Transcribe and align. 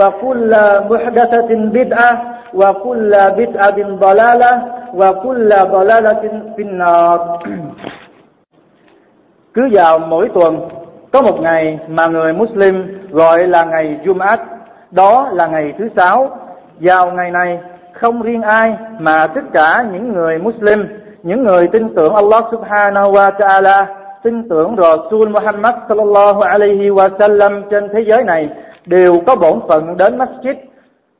وكل 0.00 0.52
محدثة 0.90 1.50
بدعة 1.76 2.12
وكل 2.60 3.12
بدعة 3.40 3.78
ضلالة 4.04 4.52
وكل 5.00 5.48
ضلالة 5.76 6.22
في 6.56 6.62
النار 6.62 7.18
cứ 9.56 9.68
vào 9.72 9.98
mỗi 9.98 10.28
tuần 10.34 10.68
có 11.12 11.22
một 11.22 11.36
ngày 11.40 11.78
mà 11.88 12.06
người 12.06 12.32
Muslim 12.32 12.98
gọi 13.10 13.46
là 13.46 13.62
ngày 13.70 13.98
Jumat, 14.04 14.36
đó 14.90 15.28
là 15.32 15.46
ngày 15.46 15.72
thứ 15.78 15.88
sáu. 15.96 16.30
Vào 16.80 17.06
ngày 17.14 17.30
này 17.30 17.58
không 17.92 18.22
riêng 18.22 18.42
ai 18.42 18.74
mà 19.00 19.12
tất 19.34 19.40
cả 19.54 19.84
những 19.92 20.12
người 20.12 20.38
Muslim, 20.38 20.88
những 21.22 21.42
người 21.44 21.68
tin 21.72 21.94
tưởng 21.94 22.14
Allah 22.14 22.44
Subhanahu 22.52 23.12
wa 23.12 23.30
Taala, 23.38 23.86
tin 24.22 24.48
tưởng 24.48 24.76
Rasul 24.78 25.28
Muhammad 25.28 25.74
sallallahu 25.88 26.40
alaihi 26.40 26.88
wa 26.88 27.08
sallam 27.18 27.62
trên 27.70 27.88
thế 27.92 28.00
giới 28.06 28.22
này 28.24 28.48
đều 28.86 29.20
có 29.26 29.36
bổn 29.36 29.60
phận 29.68 29.96
đến 29.96 30.18
masjid 30.18 30.54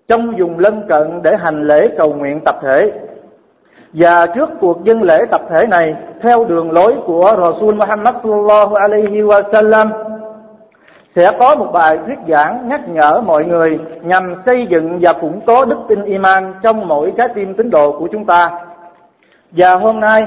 trong 0.08 0.32
vùng 0.38 0.58
lân 0.58 0.82
cận 0.88 1.20
để 1.24 1.30
hành 1.42 1.62
lễ 1.68 1.88
cầu 1.98 2.12
nguyện 2.14 2.40
tập 2.44 2.54
thể. 2.62 2.92
Và 3.92 4.26
trước 4.34 4.48
cuộc 4.60 4.84
dân 4.84 5.02
lễ 5.02 5.18
tập 5.30 5.40
thể 5.50 5.66
này, 5.70 5.94
theo 6.22 6.44
đường 6.44 6.70
lối 6.72 6.94
của 7.06 7.30
Rasul 7.42 7.74
Muhammad 7.74 8.14
sallallahu 8.22 8.74
alaihi 8.74 9.20
wa 9.20 9.42
sallam, 9.52 9.92
sẽ 11.16 11.22
có 11.38 11.54
một 11.58 11.66
bài 11.72 11.98
thuyết 12.06 12.18
giảng 12.34 12.68
nhắc 12.68 12.80
nhở 12.88 13.20
mọi 13.26 13.44
người 13.44 13.78
nhằm 14.02 14.34
xây 14.46 14.66
dựng 14.70 14.98
và 15.02 15.12
củng 15.20 15.40
cố 15.46 15.64
đức 15.64 15.76
tin 15.88 16.04
iman 16.04 16.52
trong 16.62 16.88
mỗi 16.88 17.12
trái 17.18 17.28
tim 17.34 17.54
tín 17.54 17.70
đồ 17.70 17.92
của 17.98 18.08
chúng 18.12 18.24
ta. 18.26 18.50
Và 19.50 19.74
hôm 19.76 20.00
nay 20.00 20.22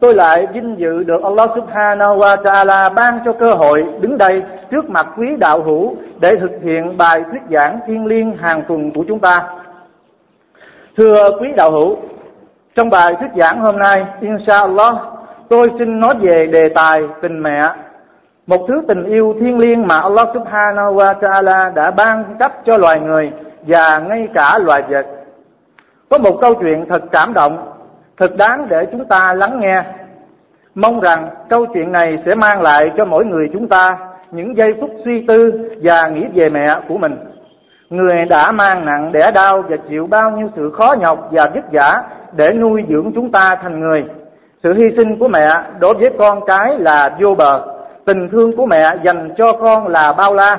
tôi 0.00 0.14
lại 0.14 0.46
vinh 0.52 0.78
dự 0.78 1.02
được 1.04 1.22
Allah 1.22 1.50
Subhanahu 1.56 2.18
wa 2.18 2.42
Ta'ala 2.42 2.94
ban 2.94 3.18
cho 3.24 3.32
cơ 3.32 3.46
hội 3.58 3.84
đứng 4.00 4.18
đây 4.18 4.42
trước 4.70 4.90
mặt 4.90 5.06
quý 5.16 5.26
đạo 5.38 5.62
hữu 5.62 5.96
để 6.20 6.30
thực 6.40 6.50
hiện 6.62 6.96
bài 6.98 7.24
thuyết 7.30 7.42
giảng 7.56 7.78
thiên 7.86 8.06
liêng 8.06 8.36
hàng 8.36 8.62
tuần 8.68 8.90
của 8.94 9.04
chúng 9.08 9.18
ta. 9.20 9.40
Thưa 10.96 11.38
quý 11.40 11.48
đạo 11.56 11.70
hữu, 11.70 11.96
trong 12.76 12.90
bài 12.90 13.12
thuyết 13.18 13.30
giảng 13.42 13.60
hôm 13.60 13.78
nay, 13.78 14.04
inshallah, 14.20 14.94
tôi 15.48 15.66
xin 15.78 16.00
nói 16.00 16.14
về 16.20 16.46
đề 16.52 16.68
tài 16.74 17.00
tình 17.22 17.42
mẹ, 17.42 17.62
một 18.46 18.56
thứ 18.68 18.74
tình 18.88 19.04
yêu 19.04 19.34
thiêng 19.40 19.58
liêng 19.58 19.86
mà 19.88 19.94
Allah 20.02 20.28
Subhanahu 20.34 20.94
wa 20.94 21.14
Ta'ala 21.18 21.74
đã 21.74 21.90
ban 21.90 22.24
cấp 22.38 22.52
cho 22.66 22.76
loài 22.76 23.00
người 23.00 23.30
và 23.66 23.98
ngay 23.98 24.28
cả 24.34 24.58
loài 24.58 24.82
vật. 24.88 25.06
Có 26.10 26.18
một 26.18 26.38
câu 26.40 26.54
chuyện 26.54 26.84
thật 26.88 27.00
cảm 27.12 27.32
động 27.34 27.70
thật 28.18 28.30
đáng 28.38 28.66
để 28.68 28.86
chúng 28.92 29.04
ta 29.06 29.32
lắng 29.34 29.60
nghe. 29.60 29.82
Mong 30.74 31.00
rằng 31.00 31.28
câu 31.48 31.66
chuyện 31.74 31.92
này 31.92 32.14
sẽ 32.26 32.32
mang 32.34 32.62
lại 32.62 32.84
cho 32.96 33.04
mỗi 33.04 33.24
người 33.24 33.50
chúng 33.52 33.68
ta 33.68 33.96
những 34.32 34.56
giây 34.56 34.68
phút 34.80 34.90
suy 35.04 35.24
tư 35.28 35.52
và 35.82 36.08
nghĩ 36.12 36.24
về 36.34 36.48
mẹ 36.50 36.66
của 36.88 36.98
mình. 36.98 37.16
Người 37.90 38.16
đã 38.30 38.50
mang 38.52 38.84
nặng 38.86 39.12
đẻ 39.12 39.30
đau 39.34 39.62
và 39.68 39.76
chịu 39.88 40.06
bao 40.06 40.30
nhiêu 40.30 40.46
sự 40.56 40.70
khó 40.78 40.94
nhọc 40.98 41.28
và 41.30 41.46
vất 41.54 41.64
vả 41.72 41.92
để 42.36 42.52
nuôi 42.52 42.82
dưỡng 42.88 43.12
chúng 43.14 43.32
ta 43.32 43.54
thành 43.62 43.80
người. 43.80 44.04
Sự 44.62 44.72
hy 44.74 44.84
sinh 44.96 45.18
của 45.18 45.28
mẹ 45.28 45.48
đối 45.78 45.94
với 45.94 46.10
con 46.18 46.38
cái 46.46 46.78
là 46.78 47.16
vô 47.20 47.34
bờ, 47.38 47.64
tình 48.06 48.28
thương 48.32 48.56
của 48.56 48.66
mẹ 48.66 48.82
dành 49.04 49.34
cho 49.36 49.44
con 49.62 49.88
là 49.88 50.12
bao 50.18 50.34
la. 50.34 50.56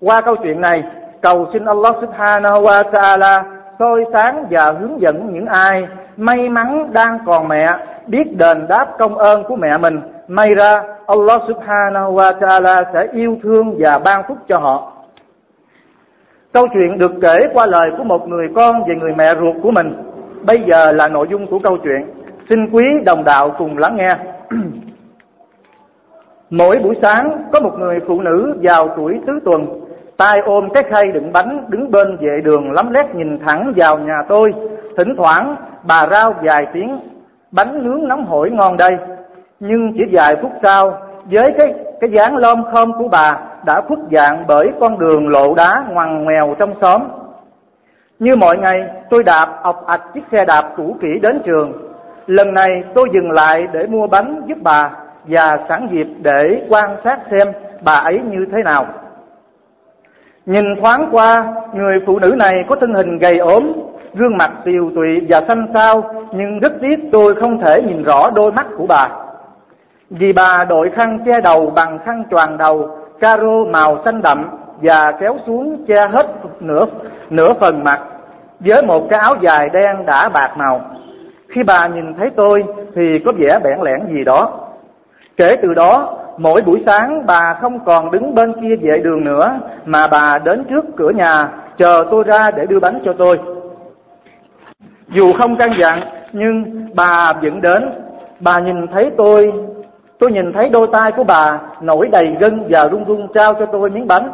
Qua 0.00 0.20
câu 0.24 0.34
chuyện 0.42 0.60
này, 0.60 0.82
cầu 1.22 1.46
xin 1.52 1.64
Allah 1.64 1.94
subhanahu 2.00 2.62
wa 2.62 2.82
ta'ala 2.90 3.42
soi 3.78 4.04
sáng 4.12 4.46
và 4.50 4.72
hướng 4.80 5.00
dẫn 5.00 5.32
những 5.32 5.46
ai 5.46 5.82
may 6.18 6.48
mắn 6.48 6.90
đang 6.94 7.18
còn 7.26 7.48
mẹ 7.48 7.66
biết 8.06 8.36
đền 8.36 8.66
đáp 8.68 8.86
công 8.98 9.18
ơn 9.18 9.42
của 9.48 9.56
mẹ 9.56 9.78
mình 9.78 10.00
may 10.28 10.48
ra 10.56 10.68
Allah 11.06 11.40
subhanahu 11.48 12.14
wa 12.14 12.38
ta'ala 12.38 12.84
sẽ 12.92 13.06
yêu 13.12 13.36
thương 13.42 13.76
và 13.78 13.98
ban 14.04 14.24
phúc 14.28 14.38
cho 14.48 14.58
họ 14.58 14.92
câu 16.52 16.66
chuyện 16.74 16.98
được 16.98 17.10
kể 17.22 17.48
qua 17.52 17.66
lời 17.66 17.90
của 17.98 18.04
một 18.04 18.28
người 18.28 18.46
con 18.54 18.82
về 18.88 18.94
người 19.00 19.14
mẹ 19.18 19.34
ruột 19.40 19.56
của 19.62 19.70
mình 19.70 19.94
bây 20.46 20.58
giờ 20.68 20.92
là 20.92 21.08
nội 21.08 21.26
dung 21.30 21.46
của 21.46 21.58
câu 21.62 21.76
chuyện 21.84 22.08
xin 22.50 22.58
quý 22.72 22.84
đồng 23.04 23.24
đạo 23.24 23.54
cùng 23.58 23.78
lắng 23.78 23.96
nghe 23.96 24.16
mỗi 26.50 26.78
buổi 26.82 26.94
sáng 27.02 27.38
có 27.52 27.60
một 27.60 27.72
người 27.78 27.98
phụ 28.08 28.20
nữ 28.20 28.56
vào 28.62 28.88
tuổi 28.96 29.20
tứ 29.26 29.32
tuần 29.44 29.66
tay 30.16 30.38
ôm 30.46 30.68
cái 30.74 30.82
khay 30.82 31.12
đựng 31.14 31.32
bánh 31.32 31.64
đứng 31.68 31.90
bên 31.90 32.16
vệ 32.20 32.40
đường 32.44 32.72
lắm 32.72 32.90
lét 32.92 33.14
nhìn 33.14 33.38
thẳng 33.46 33.72
vào 33.76 33.98
nhà 33.98 34.22
tôi 34.28 34.50
Thỉnh 34.98 35.14
thoảng 35.16 35.56
bà 35.82 36.06
rao 36.10 36.34
vài 36.42 36.66
tiếng 36.72 37.00
bánh 37.52 37.84
nướng 37.84 38.08
nóng 38.08 38.24
hổi 38.24 38.50
ngon 38.50 38.76
đây 38.76 38.90
Nhưng 39.60 39.92
chỉ 39.94 40.02
vài 40.12 40.36
phút 40.42 40.50
sau 40.62 40.90
Với 41.30 41.52
cái 41.58 41.74
cái 42.00 42.10
dáng 42.12 42.36
lom 42.36 42.64
khom 42.74 42.92
của 42.98 43.08
bà 43.08 43.38
Đã 43.66 43.80
khuất 43.88 43.98
dạng 44.12 44.44
bởi 44.48 44.66
con 44.80 44.98
đường 44.98 45.28
lộ 45.28 45.54
đá 45.54 45.84
ngoằn 45.90 46.24
ngoèo 46.24 46.54
trong 46.58 46.74
xóm 46.80 47.02
Như 48.18 48.32
mọi 48.40 48.56
ngày 48.58 48.78
tôi 49.10 49.22
đạp 49.24 49.46
ọc 49.62 49.86
ạch 49.86 50.02
chiếc 50.14 50.22
xe 50.32 50.44
đạp 50.46 50.62
cũ 50.76 50.96
kỹ 51.00 51.08
đến 51.22 51.40
trường 51.44 51.72
Lần 52.26 52.54
này 52.54 52.70
tôi 52.94 53.08
dừng 53.14 53.30
lại 53.30 53.62
để 53.72 53.86
mua 53.86 54.06
bánh 54.06 54.42
giúp 54.46 54.58
bà 54.62 54.90
Và 55.26 55.46
sẵn 55.68 55.88
dịp 55.92 56.06
để 56.22 56.62
quan 56.68 56.96
sát 57.04 57.18
xem 57.30 57.52
bà 57.84 57.92
ấy 57.94 58.18
như 58.30 58.46
thế 58.52 58.58
nào 58.64 58.86
Nhìn 60.46 60.64
thoáng 60.82 61.08
qua, 61.12 61.44
người 61.72 61.96
phụ 62.06 62.18
nữ 62.18 62.30
này 62.38 62.54
có 62.68 62.76
thân 62.80 62.94
hình 62.94 63.18
gầy 63.18 63.38
ốm, 63.38 63.72
gương 64.14 64.36
mặt 64.38 64.50
tiều 64.64 64.90
tụy 64.94 65.20
và 65.28 65.40
xanh 65.48 65.66
xao, 65.74 66.02
nhưng 66.32 66.58
rất 66.60 66.72
tiếc 66.80 66.96
tôi 67.12 67.34
không 67.40 67.60
thể 67.66 67.82
nhìn 67.82 68.02
rõ 68.02 68.30
đôi 68.34 68.52
mắt 68.52 68.66
của 68.76 68.86
bà. 68.88 69.08
Vì 70.10 70.32
bà 70.32 70.64
đội 70.68 70.90
khăn 70.96 71.18
che 71.26 71.32
đầu 71.44 71.72
bằng 71.76 71.98
khăn 72.04 72.24
choàng 72.30 72.58
đầu, 72.58 72.90
caro 73.20 73.64
màu 73.72 73.96
xanh 74.04 74.22
đậm 74.22 74.48
và 74.82 75.12
kéo 75.20 75.36
xuống 75.46 75.84
che 75.88 75.94
hết 76.12 76.26
nửa 76.60 76.84
nửa 77.30 77.52
phần 77.60 77.84
mặt 77.84 78.00
với 78.60 78.82
một 78.86 79.06
cái 79.10 79.20
áo 79.22 79.34
dài 79.42 79.68
đen 79.72 80.06
đã 80.06 80.28
bạc 80.34 80.50
màu. 80.56 80.80
Khi 81.54 81.60
bà 81.66 81.88
nhìn 81.88 82.14
thấy 82.14 82.28
tôi 82.36 82.62
thì 82.94 83.02
có 83.26 83.32
vẻ 83.38 83.58
bẽn 83.64 83.78
lẽn 83.82 84.14
gì 84.14 84.24
đó. 84.24 84.58
Kể 85.36 85.50
từ 85.62 85.74
đó, 85.74 86.18
mỗi 86.38 86.62
buổi 86.66 86.82
sáng 86.86 87.26
bà 87.26 87.54
không 87.60 87.84
còn 87.84 88.10
đứng 88.10 88.34
bên 88.34 88.52
kia 88.52 88.76
vệ 88.88 88.98
đường 88.98 89.24
nữa 89.24 89.58
mà 89.86 90.06
bà 90.10 90.30
đến 90.44 90.64
trước 90.68 90.84
cửa 90.96 91.10
nhà 91.10 91.48
chờ 91.78 92.04
tôi 92.10 92.24
ra 92.26 92.50
để 92.56 92.66
đưa 92.66 92.80
bánh 92.80 93.00
cho 93.04 93.12
tôi. 93.18 93.38
Dù 95.08 95.24
không 95.38 95.56
căn 95.56 95.68
dặn 95.80 96.00
nhưng 96.32 96.84
bà 96.96 97.26
vẫn 97.42 97.60
đến 97.60 97.90
Bà 98.40 98.60
nhìn 98.60 98.86
thấy 98.92 99.10
tôi 99.16 99.52
Tôi 100.18 100.32
nhìn 100.32 100.52
thấy 100.52 100.68
đôi 100.68 100.86
tay 100.92 101.12
của 101.16 101.24
bà 101.28 101.58
nổi 101.82 102.08
đầy 102.12 102.36
gân 102.40 102.62
và 102.70 102.88
run 102.88 103.04
run 103.04 103.28
trao 103.34 103.54
cho 103.54 103.66
tôi 103.72 103.90
miếng 103.90 104.06
bánh 104.08 104.30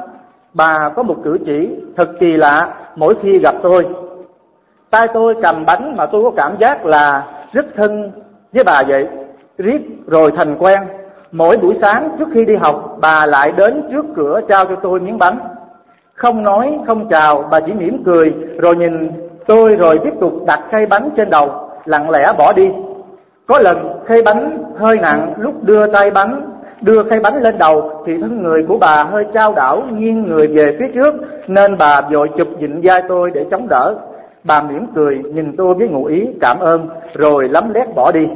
Bà 0.55 0.73
có 0.97 1.03
một 1.03 1.15
cử 1.25 1.39
chỉ 1.47 1.77
thật 1.97 2.09
kỳ 2.21 2.37
lạ 2.37 2.75
mỗi 2.97 3.15
khi 3.23 3.39
gặp 3.39 3.55
tôi 3.63 3.85
Tay 4.91 5.07
tôi 5.15 5.35
cầm 5.43 5.65
bánh 5.67 5.97
mà 5.97 6.07
tôi 6.07 6.23
có 6.25 6.31
cảm 6.37 6.57
giác 6.61 6.87
là 6.87 7.25
rất 7.53 7.67
thân 7.77 8.13
với 8.55 8.63
bà 8.67 8.81
vậy 8.89 9.09
Riết 9.59 9.81
rồi 10.07 10.33
thành 10.37 10.57
quen 10.59 10.79
Mỗi 11.33 11.57
buổi 11.57 11.77
sáng 11.83 12.11
trước 12.19 12.29
khi 12.35 12.45
đi 12.45 12.55
học 12.63 12.97
bà 13.03 13.27
lại 13.27 13.53
đến 13.57 13.83
trước 13.91 14.05
cửa 14.17 14.41
trao 14.49 14.65
cho 14.67 14.77
tôi 14.83 15.01
miếng 15.01 15.19
bánh 15.19 15.39
Không 16.15 16.43
nói 16.43 16.79
không 16.87 17.09
chào 17.09 17.45
bà 17.51 17.59
chỉ 17.67 17.73
mỉm 17.73 18.03
cười 18.05 18.31
rồi 18.61 18.77
nhìn 18.77 19.13
tôi 19.47 19.75
rồi 19.75 19.99
tiếp 20.05 20.13
tục 20.21 20.33
đặt 20.47 20.61
khay 20.71 20.87
bánh 20.91 21.11
trên 21.17 21.31
đầu 21.31 21.49
lặng 21.85 22.11
lẽ 22.11 22.23
bỏ 22.39 22.53
đi 22.57 22.69
có 23.47 23.59
lần 23.61 23.99
khay 24.07 24.19
bánh 24.25 24.63
hơi 24.79 24.97
nặng 25.03 25.35
lúc 25.39 25.55
đưa 25.63 25.87
tay 25.87 26.11
bánh 26.15 26.51
đưa 26.81 27.03
khay 27.11 27.19
bánh 27.23 27.43
lên 27.43 27.59
đầu 27.59 28.03
thì 28.07 28.13
thân 28.23 28.43
người 28.43 28.65
của 28.69 28.79
bà 28.81 29.05
hơi 29.11 29.25
trao 29.35 29.53
đảo 29.53 29.83
nghiêng 29.93 30.23
người 30.29 30.47
về 30.47 30.77
phía 30.81 30.87
trước 30.95 31.15
nên 31.47 31.77
bà 31.79 32.01
vội 32.13 32.29
chụp 32.37 32.49
dịnh 32.61 32.81
vai 32.85 33.03
tôi 33.09 33.31
để 33.35 33.45
chống 33.51 33.69
đỡ 33.69 33.95
bà 34.45 34.61
mỉm 34.63 34.87
cười 34.95 35.19
nhìn 35.19 35.53
tôi 35.57 35.75
với 35.75 35.89
ngụ 35.89 36.05
ý 36.05 36.29
cảm 36.41 36.59
ơn 36.61 36.89
rồi 37.15 37.49
lấm 37.49 37.75
lét 37.75 37.95
bỏ 37.95 38.13
đi 38.13 38.29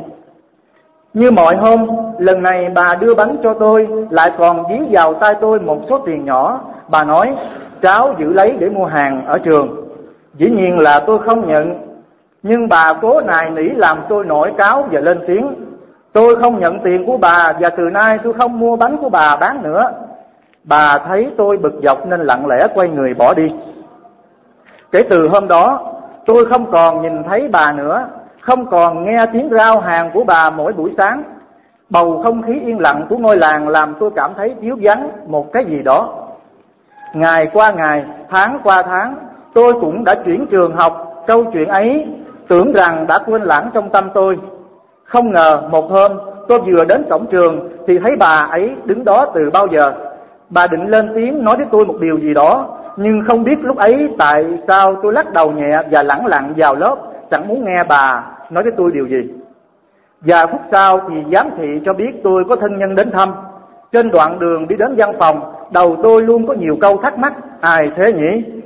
như 1.14 1.30
mọi 1.30 1.56
hôm 1.56 1.86
lần 2.18 2.42
này 2.42 2.66
bà 2.74 2.88
đưa 3.00 3.14
bánh 3.14 3.36
cho 3.42 3.54
tôi 3.60 3.88
lại 4.10 4.30
còn 4.38 4.62
dí 4.68 4.76
vào 4.90 5.14
tay 5.14 5.32
tôi 5.40 5.60
một 5.60 5.78
số 5.90 5.98
tiền 6.06 6.24
nhỏ 6.24 6.60
bà 6.90 7.04
nói 7.04 7.34
cháu 7.82 8.14
giữ 8.18 8.32
lấy 8.32 8.52
để 8.58 8.68
mua 8.68 8.84
hàng 8.86 9.26
ở 9.26 9.38
trường 9.44 9.87
Dĩ 10.38 10.50
nhiên 10.50 10.78
là 10.78 11.00
tôi 11.06 11.18
không 11.26 11.48
nhận 11.48 11.80
Nhưng 12.42 12.68
bà 12.68 12.86
cố 13.02 13.20
này 13.20 13.50
nỉ 13.50 13.62
làm 13.62 13.98
tôi 14.08 14.24
nổi 14.24 14.52
cáo 14.58 14.88
và 14.92 15.00
lên 15.00 15.20
tiếng 15.26 15.54
Tôi 16.12 16.36
không 16.40 16.60
nhận 16.60 16.78
tiền 16.84 17.06
của 17.06 17.16
bà 17.16 17.52
Và 17.60 17.68
từ 17.76 17.82
nay 17.92 18.18
tôi 18.24 18.32
không 18.32 18.60
mua 18.60 18.76
bánh 18.76 18.96
của 19.00 19.08
bà 19.10 19.36
bán 19.40 19.62
nữa 19.62 19.84
Bà 20.64 20.96
thấy 21.08 21.30
tôi 21.38 21.56
bực 21.56 21.72
dọc 21.82 22.06
nên 22.06 22.20
lặng 22.20 22.46
lẽ 22.46 22.66
quay 22.74 22.88
người 22.88 23.14
bỏ 23.14 23.34
đi 23.34 23.46
Kể 24.92 24.98
từ 25.10 25.28
hôm 25.28 25.48
đó 25.48 25.92
Tôi 26.26 26.44
không 26.50 26.70
còn 26.72 27.02
nhìn 27.02 27.22
thấy 27.28 27.48
bà 27.52 27.72
nữa 27.72 28.08
Không 28.40 28.66
còn 28.66 29.04
nghe 29.04 29.26
tiếng 29.32 29.48
rao 29.50 29.80
hàng 29.80 30.10
của 30.14 30.24
bà 30.24 30.50
mỗi 30.50 30.72
buổi 30.72 30.90
sáng 30.98 31.22
Bầu 31.90 32.20
không 32.24 32.42
khí 32.42 32.52
yên 32.66 32.80
lặng 32.80 33.06
của 33.10 33.16
ngôi 33.18 33.36
làng 33.38 33.68
Làm 33.68 33.94
tôi 34.00 34.10
cảm 34.16 34.32
thấy 34.36 34.54
thiếu 34.60 34.76
vắng 34.82 35.10
một 35.26 35.52
cái 35.52 35.64
gì 35.64 35.82
đó 35.84 36.14
Ngày 37.14 37.46
qua 37.52 37.70
ngày, 37.76 38.04
tháng 38.30 38.58
qua 38.64 38.82
tháng 38.82 39.14
Tôi 39.58 39.72
cũng 39.80 40.04
đã 40.04 40.14
chuyển 40.24 40.46
trường 40.46 40.72
học, 40.78 41.12
câu 41.26 41.44
chuyện 41.52 41.68
ấy 41.68 42.06
tưởng 42.48 42.72
rằng 42.74 43.06
đã 43.08 43.18
quên 43.26 43.42
lãng 43.42 43.70
trong 43.74 43.90
tâm 43.90 44.10
tôi. 44.14 44.38
Không 45.04 45.32
ngờ 45.32 45.62
một 45.70 45.84
hôm 45.90 46.12
tôi 46.48 46.58
vừa 46.66 46.84
đến 46.84 47.04
cổng 47.10 47.26
trường 47.26 47.68
thì 47.86 47.98
thấy 48.02 48.12
bà 48.20 48.46
ấy 48.50 48.70
đứng 48.84 49.04
đó 49.04 49.30
từ 49.34 49.40
bao 49.52 49.66
giờ. 49.72 49.92
Bà 50.50 50.66
định 50.70 50.86
lên 50.86 51.12
tiếng 51.14 51.44
nói 51.44 51.54
với 51.56 51.66
tôi 51.72 51.84
một 51.86 51.94
điều 52.00 52.18
gì 52.18 52.34
đó, 52.34 52.78
nhưng 52.96 53.20
không 53.26 53.44
biết 53.44 53.56
lúc 53.62 53.76
ấy 53.76 53.94
tại 54.18 54.44
sao 54.68 54.96
tôi 55.02 55.12
lắc 55.12 55.32
đầu 55.32 55.50
nhẹ 55.52 55.78
và 55.90 56.02
lẳng 56.02 56.26
lặng 56.26 56.52
vào 56.56 56.74
lớp, 56.74 56.96
chẳng 57.30 57.48
muốn 57.48 57.64
nghe 57.64 57.82
bà 57.88 58.24
nói 58.50 58.62
với 58.62 58.72
tôi 58.76 58.90
điều 58.94 59.06
gì. 59.06 59.30
Và 60.20 60.46
phút 60.52 60.60
sau 60.72 61.00
thì 61.08 61.14
giám 61.32 61.50
thị 61.58 61.66
cho 61.84 61.92
biết 61.92 62.20
tôi 62.24 62.44
có 62.48 62.56
thân 62.56 62.78
nhân 62.78 62.94
đến 62.94 63.10
thăm. 63.10 63.34
Trên 63.92 64.10
đoạn 64.10 64.38
đường 64.38 64.68
đi 64.68 64.76
đến 64.78 64.94
văn 64.96 65.12
phòng, 65.18 65.52
đầu 65.72 65.96
tôi 66.02 66.22
luôn 66.22 66.46
có 66.46 66.54
nhiều 66.54 66.76
câu 66.80 66.96
thắc 67.02 67.18
mắc, 67.18 67.32
ai 67.60 67.90
thế 67.96 68.12
nhỉ? 68.12 68.57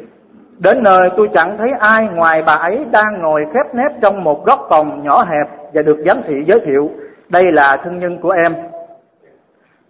Đến 0.62 0.82
nơi 0.82 1.08
tôi 1.16 1.28
chẳng 1.34 1.56
thấy 1.58 1.68
ai 1.78 2.08
ngoài 2.14 2.42
bà 2.46 2.52
ấy 2.52 2.84
đang 2.92 3.20
ngồi 3.22 3.40
khép 3.54 3.74
nép 3.74 3.92
trong 4.02 4.24
một 4.24 4.46
góc 4.46 4.66
phòng 4.70 5.02
nhỏ 5.04 5.24
hẹp 5.30 5.48
và 5.74 5.82
được 5.82 5.96
giám 6.06 6.22
thị 6.28 6.34
giới 6.46 6.60
thiệu. 6.66 6.90
Đây 7.28 7.52
là 7.52 7.76
thân 7.84 7.98
nhân 7.98 8.18
của 8.22 8.30
em. 8.30 8.54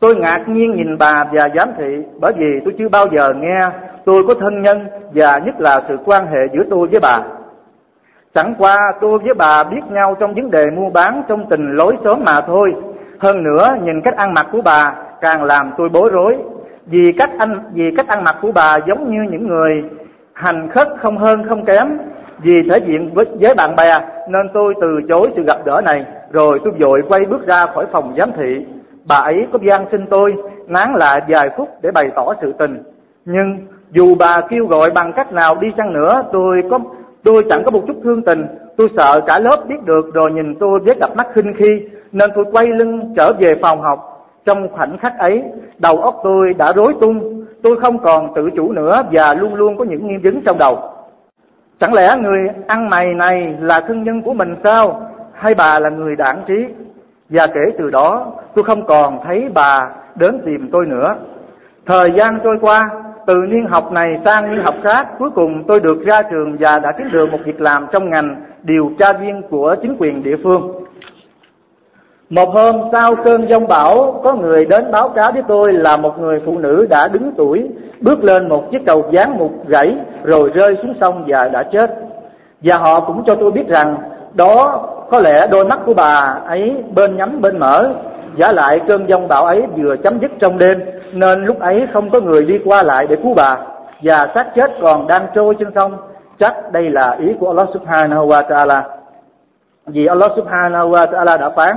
Tôi 0.00 0.16
ngạc 0.16 0.38
nhiên 0.46 0.72
nhìn 0.76 0.98
bà 0.98 1.24
và 1.32 1.48
giám 1.54 1.68
thị 1.78 2.02
bởi 2.20 2.32
vì 2.38 2.60
tôi 2.64 2.74
chưa 2.78 2.88
bao 2.88 3.06
giờ 3.16 3.32
nghe 3.36 3.58
tôi 4.04 4.16
có 4.28 4.34
thân 4.40 4.62
nhân 4.62 4.86
và 5.14 5.38
nhất 5.44 5.60
là 5.60 5.82
sự 5.88 5.96
quan 6.04 6.26
hệ 6.26 6.40
giữa 6.52 6.62
tôi 6.70 6.88
với 6.90 7.00
bà. 7.00 7.18
Chẳng 8.34 8.54
qua 8.58 8.76
tôi 9.00 9.18
với 9.24 9.34
bà 9.34 9.62
biết 9.70 9.82
nhau 9.90 10.14
trong 10.20 10.34
vấn 10.34 10.50
đề 10.50 10.62
mua 10.70 10.90
bán 10.90 11.22
trong 11.28 11.46
tình 11.50 11.76
lối 11.76 11.96
sớm 12.04 12.22
mà 12.26 12.40
thôi. 12.46 12.74
Hơn 13.18 13.44
nữa 13.44 13.68
nhìn 13.84 14.00
cách 14.04 14.14
ăn 14.16 14.34
mặc 14.34 14.46
của 14.52 14.60
bà 14.64 14.94
càng 15.20 15.44
làm 15.44 15.70
tôi 15.78 15.88
bối 15.88 16.10
rối. 16.12 16.36
Vì 16.86 17.12
cách 17.18 17.30
ăn 17.38 17.62
vì 17.74 17.84
cách 17.96 18.08
ăn 18.08 18.24
mặc 18.24 18.36
của 18.42 18.52
bà 18.54 18.76
giống 18.86 19.10
như 19.10 19.30
những 19.30 19.48
người 19.48 19.82
hành 20.42 20.68
khất 20.68 20.88
không 20.98 21.18
hơn 21.18 21.42
không 21.48 21.64
kém 21.64 21.98
vì 22.42 22.54
thể 22.70 22.86
diện 22.86 23.10
với, 23.14 23.24
với 23.40 23.54
bạn 23.56 23.74
bè 23.76 23.90
nên 24.28 24.46
tôi 24.54 24.74
từ 24.80 24.88
chối 25.08 25.30
sự 25.36 25.42
gặp 25.42 25.56
gỡ 25.64 25.80
này 25.84 26.04
rồi 26.32 26.60
tôi 26.64 26.72
vội 26.80 27.00
quay 27.08 27.20
bước 27.30 27.46
ra 27.46 27.64
khỏi 27.74 27.86
phòng 27.92 28.14
giám 28.18 28.32
thị 28.36 28.66
bà 29.08 29.16
ấy 29.16 29.46
có 29.52 29.58
gian 29.68 29.86
xin 29.92 30.06
tôi 30.10 30.34
nán 30.68 30.92
lại 30.94 31.20
vài 31.28 31.50
phút 31.56 31.68
để 31.82 31.90
bày 31.90 32.04
tỏ 32.16 32.34
sự 32.40 32.52
tình 32.58 32.82
nhưng 33.24 33.58
dù 33.90 34.14
bà 34.18 34.40
kêu 34.48 34.66
gọi 34.66 34.90
bằng 34.94 35.12
cách 35.16 35.32
nào 35.32 35.54
đi 35.60 35.68
chăng 35.76 35.92
nữa 35.92 36.22
tôi 36.32 36.62
có 36.70 36.78
tôi 37.24 37.42
chẳng 37.50 37.62
có 37.64 37.70
một 37.70 37.80
chút 37.86 37.96
thương 38.04 38.22
tình 38.22 38.46
tôi 38.76 38.88
sợ 38.96 39.20
cả 39.26 39.38
lớp 39.38 39.56
biết 39.68 39.82
được 39.84 40.14
rồi 40.14 40.30
nhìn 40.32 40.54
tôi 40.60 40.78
với 40.84 40.94
cặp 41.00 41.16
mắt 41.16 41.26
khinh 41.34 41.54
khi 41.58 41.88
nên 42.12 42.30
tôi 42.34 42.44
quay 42.52 42.66
lưng 42.66 43.14
trở 43.16 43.32
về 43.40 43.54
phòng 43.62 43.80
học 43.80 44.28
trong 44.46 44.68
khoảnh 44.68 44.98
khắc 44.98 45.12
ấy 45.18 45.42
đầu 45.78 45.96
óc 45.96 46.14
tôi 46.24 46.54
đã 46.58 46.72
rối 46.76 46.94
tung 47.00 47.41
tôi 47.62 47.76
không 47.80 47.98
còn 47.98 48.32
tự 48.34 48.50
chủ 48.56 48.72
nữa 48.72 49.02
và 49.12 49.34
luôn 49.36 49.54
luôn 49.54 49.76
có 49.76 49.84
những 49.84 50.08
nghiêm 50.08 50.20
vấn 50.24 50.42
trong 50.46 50.58
đầu. 50.58 50.90
Chẳng 51.80 51.94
lẽ 51.94 52.08
người 52.20 52.40
ăn 52.66 52.88
mày 52.90 53.06
này 53.14 53.54
là 53.60 53.80
thân 53.88 54.02
nhân 54.04 54.22
của 54.22 54.34
mình 54.34 54.54
sao? 54.64 55.10
Hay 55.34 55.54
bà 55.58 55.78
là 55.78 55.90
người 55.90 56.16
đảng 56.16 56.42
trí? 56.46 56.66
Và 57.30 57.46
kể 57.46 57.76
từ 57.78 57.90
đó 57.90 58.26
tôi 58.54 58.64
không 58.64 58.86
còn 58.86 59.18
thấy 59.26 59.48
bà 59.54 59.78
đến 60.14 60.40
tìm 60.46 60.68
tôi 60.72 60.86
nữa. 60.86 61.16
Thời 61.86 62.08
gian 62.18 62.38
trôi 62.44 62.56
qua, 62.60 62.80
từ 63.26 63.34
niên 63.48 63.66
học 63.68 63.92
này 63.92 64.08
sang 64.24 64.50
niên 64.54 64.64
học 64.64 64.74
khác, 64.84 65.06
cuối 65.18 65.30
cùng 65.30 65.64
tôi 65.66 65.80
được 65.80 66.02
ra 66.06 66.22
trường 66.30 66.56
và 66.60 66.78
đã 66.82 66.92
kiếm 66.98 67.06
được 67.12 67.26
một 67.32 67.38
việc 67.44 67.60
làm 67.60 67.86
trong 67.92 68.10
ngành 68.10 68.42
điều 68.62 68.90
tra 68.98 69.12
viên 69.20 69.42
của 69.50 69.76
chính 69.82 69.96
quyền 69.98 70.22
địa 70.22 70.36
phương 70.44 70.82
một 72.34 72.50
hôm 72.52 72.80
sau 72.92 73.14
cơn 73.24 73.48
giông 73.48 73.66
bão 73.68 74.20
có 74.24 74.34
người 74.34 74.64
đến 74.64 74.90
báo 74.92 75.08
cáo 75.08 75.32
với 75.32 75.42
tôi 75.48 75.72
là 75.72 75.96
một 75.96 76.18
người 76.20 76.40
phụ 76.46 76.58
nữ 76.58 76.86
đã 76.90 77.08
đứng 77.08 77.32
tuổi 77.36 77.70
bước 78.00 78.24
lên 78.24 78.48
một 78.48 78.70
chiếc 78.70 78.78
cầu 78.86 79.04
dán 79.12 79.38
một 79.38 79.50
gãy 79.66 79.96
rồi 80.24 80.50
rơi 80.54 80.74
xuống 80.82 80.94
sông 81.00 81.24
và 81.26 81.48
đã 81.52 81.62
chết 81.72 81.90
và 82.62 82.76
họ 82.78 83.00
cũng 83.06 83.22
cho 83.26 83.34
tôi 83.40 83.50
biết 83.50 83.64
rằng 83.68 83.96
đó 84.34 84.84
có 85.10 85.18
lẽ 85.24 85.46
đôi 85.52 85.64
mắt 85.64 85.78
của 85.86 85.94
bà 85.94 86.38
ấy 86.46 86.76
bên 86.94 87.16
nhắm 87.16 87.40
bên 87.40 87.58
mở 87.58 87.76
giả 88.38 88.52
lại 88.52 88.80
cơn 88.88 89.08
giông 89.08 89.28
bão 89.28 89.44
ấy 89.46 89.62
vừa 89.76 89.96
chấm 90.04 90.18
dứt 90.22 90.30
trong 90.40 90.58
đêm 90.58 90.80
nên 91.12 91.44
lúc 91.44 91.60
ấy 91.60 91.86
không 91.92 92.10
có 92.10 92.20
người 92.20 92.44
đi 92.44 92.54
qua 92.64 92.82
lại 92.82 93.06
để 93.08 93.16
cứu 93.16 93.32
bà 93.36 93.56
và 94.02 94.18
xác 94.34 94.44
chết 94.56 94.70
còn 94.82 95.06
đang 95.06 95.26
trôi 95.34 95.54
trên 95.58 95.68
sông 95.74 95.92
chắc 96.40 96.72
đây 96.72 96.90
là 96.90 97.16
ý 97.26 97.32
của 97.40 97.46
Allah 97.46 97.68
Subhanahu 97.74 98.26
wa 98.26 98.42
Taala 98.48 98.82
vì 99.86 100.06
Allah 100.06 100.30
Subhanahu 100.36 100.90
wa 100.90 101.06
Taala 101.06 101.36
đã 101.36 101.50
phán 101.56 101.76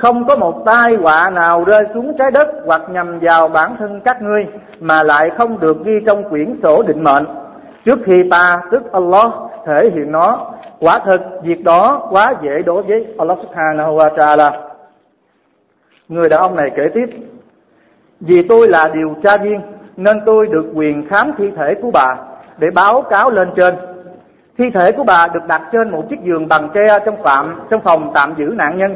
không 0.00 0.26
có 0.26 0.36
một 0.36 0.62
tai 0.66 0.94
họa 1.02 1.30
nào 1.32 1.64
rơi 1.64 1.80
xuống 1.94 2.12
trái 2.18 2.30
đất 2.30 2.48
hoặc 2.64 2.82
nhằm 2.90 3.18
vào 3.22 3.48
bản 3.48 3.76
thân 3.78 4.00
các 4.04 4.22
ngươi 4.22 4.44
mà 4.80 4.94
lại 5.04 5.28
không 5.38 5.60
được 5.60 5.84
ghi 5.84 5.92
trong 6.06 6.28
quyển 6.30 6.56
sổ 6.62 6.82
định 6.82 7.04
mệnh 7.04 7.24
trước 7.86 7.98
khi 8.06 8.14
ta 8.30 8.52
tức 8.70 8.92
Allah 8.92 9.26
thể 9.66 9.90
hiện 9.94 10.12
nó 10.12 10.52
quả 10.80 11.00
thực 11.06 11.20
việc 11.42 11.64
đó 11.64 12.06
quá 12.10 12.34
dễ 12.42 12.62
đối 12.66 12.82
với 12.82 13.14
Allah 13.18 13.38
Subhanahu 13.38 13.96
wa 13.96 14.16
Taala 14.16 14.50
người 16.08 16.28
đàn 16.28 16.40
ông 16.40 16.56
này 16.56 16.70
kể 16.76 16.82
tiếp 16.94 17.18
vì 18.20 18.46
tôi 18.48 18.68
là 18.68 18.84
điều 18.94 19.14
tra 19.24 19.30
viên 19.42 19.60
nên 19.96 20.20
tôi 20.26 20.46
được 20.52 20.64
quyền 20.74 21.08
khám 21.10 21.30
thi 21.38 21.44
thể 21.56 21.74
của 21.82 21.90
bà 21.92 22.06
để 22.58 22.68
báo 22.74 23.02
cáo 23.10 23.30
lên 23.30 23.48
trên 23.56 23.74
thi 24.58 24.64
thể 24.74 24.92
của 24.92 25.04
bà 25.04 25.24
được 25.34 25.40
đặt 25.48 25.62
trên 25.72 25.90
một 25.90 26.02
chiếc 26.10 26.20
giường 26.22 26.48
bằng 26.48 26.68
tre 26.74 26.98
trong 27.06 27.16
phạm 27.24 27.60
trong 27.70 27.80
phòng 27.84 28.10
tạm 28.14 28.34
giữ 28.38 28.44
nạn 28.56 28.78
nhân 28.78 28.94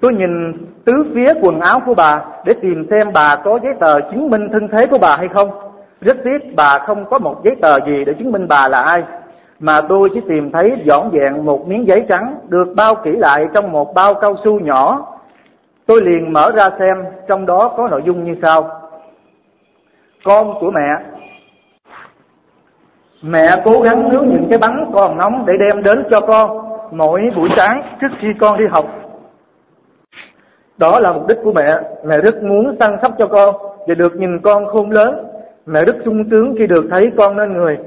Tôi 0.00 0.14
nhìn 0.14 0.52
tứ 0.84 0.92
phía 1.14 1.34
quần 1.42 1.60
áo 1.60 1.80
của 1.86 1.94
bà 1.94 2.10
để 2.44 2.52
tìm 2.62 2.86
xem 2.90 3.08
bà 3.14 3.30
có 3.44 3.58
giấy 3.62 3.72
tờ 3.80 4.00
chứng 4.10 4.30
minh 4.30 4.48
thân 4.52 4.68
thế 4.68 4.86
của 4.90 4.98
bà 5.02 5.14
hay 5.18 5.28
không. 5.28 5.50
Rất 6.00 6.16
tiếc 6.24 6.54
bà 6.56 6.74
không 6.86 7.04
có 7.10 7.18
một 7.18 7.34
giấy 7.44 7.56
tờ 7.62 7.72
gì 7.86 8.04
để 8.04 8.12
chứng 8.18 8.32
minh 8.32 8.48
bà 8.48 8.68
là 8.68 8.78
ai. 8.80 9.02
Mà 9.60 9.80
tôi 9.88 10.08
chỉ 10.14 10.20
tìm 10.28 10.50
thấy 10.52 10.72
dọn 10.84 11.10
dẹn 11.12 11.44
một 11.44 11.68
miếng 11.68 11.86
giấy 11.86 12.04
trắng 12.08 12.34
được 12.48 12.64
bao 12.76 12.94
kỹ 13.04 13.12
lại 13.12 13.46
trong 13.54 13.72
một 13.72 13.94
bao 13.94 14.14
cao 14.14 14.34
su 14.44 14.60
nhỏ. 14.60 15.06
Tôi 15.86 16.00
liền 16.02 16.32
mở 16.32 16.52
ra 16.54 16.64
xem 16.78 17.04
trong 17.28 17.46
đó 17.46 17.72
có 17.76 17.88
nội 17.88 18.02
dung 18.06 18.24
như 18.24 18.36
sau. 18.42 18.70
Con 20.24 20.54
của 20.60 20.70
mẹ 20.70 20.96
Mẹ 23.22 23.50
cố 23.64 23.72
gắng 23.82 24.08
nướng 24.08 24.28
những 24.28 24.46
cái 24.50 24.58
bánh 24.58 24.90
còn 24.94 25.18
nóng 25.18 25.46
để 25.46 25.52
đem 25.60 25.82
đến 25.82 26.04
cho 26.10 26.20
con 26.26 26.66
mỗi 26.90 27.20
buổi 27.36 27.48
sáng 27.56 27.82
trước 28.00 28.06
khi 28.20 28.28
con 28.40 28.58
đi 28.58 28.64
học 28.70 28.84
đó 30.80 30.98
là 31.00 31.12
mục 31.12 31.26
đích 31.28 31.38
của 31.44 31.52
mẹ. 31.52 31.78
Mẹ 32.04 32.16
rất 32.18 32.42
muốn 32.42 32.76
săn 32.78 32.96
sóc 33.02 33.12
cho 33.18 33.26
con 33.26 33.54
và 33.86 33.94
được 33.94 34.14
nhìn 34.16 34.38
con 34.42 34.66
khôn 34.66 34.90
lớn. 34.90 35.26
Mẹ 35.66 35.84
rất 35.84 35.96
sung 36.04 36.22
sướng 36.30 36.54
khi 36.58 36.66
được 36.66 36.84
thấy 36.90 37.12
con 37.16 37.36
nên 37.36 37.52
người. 37.52 37.78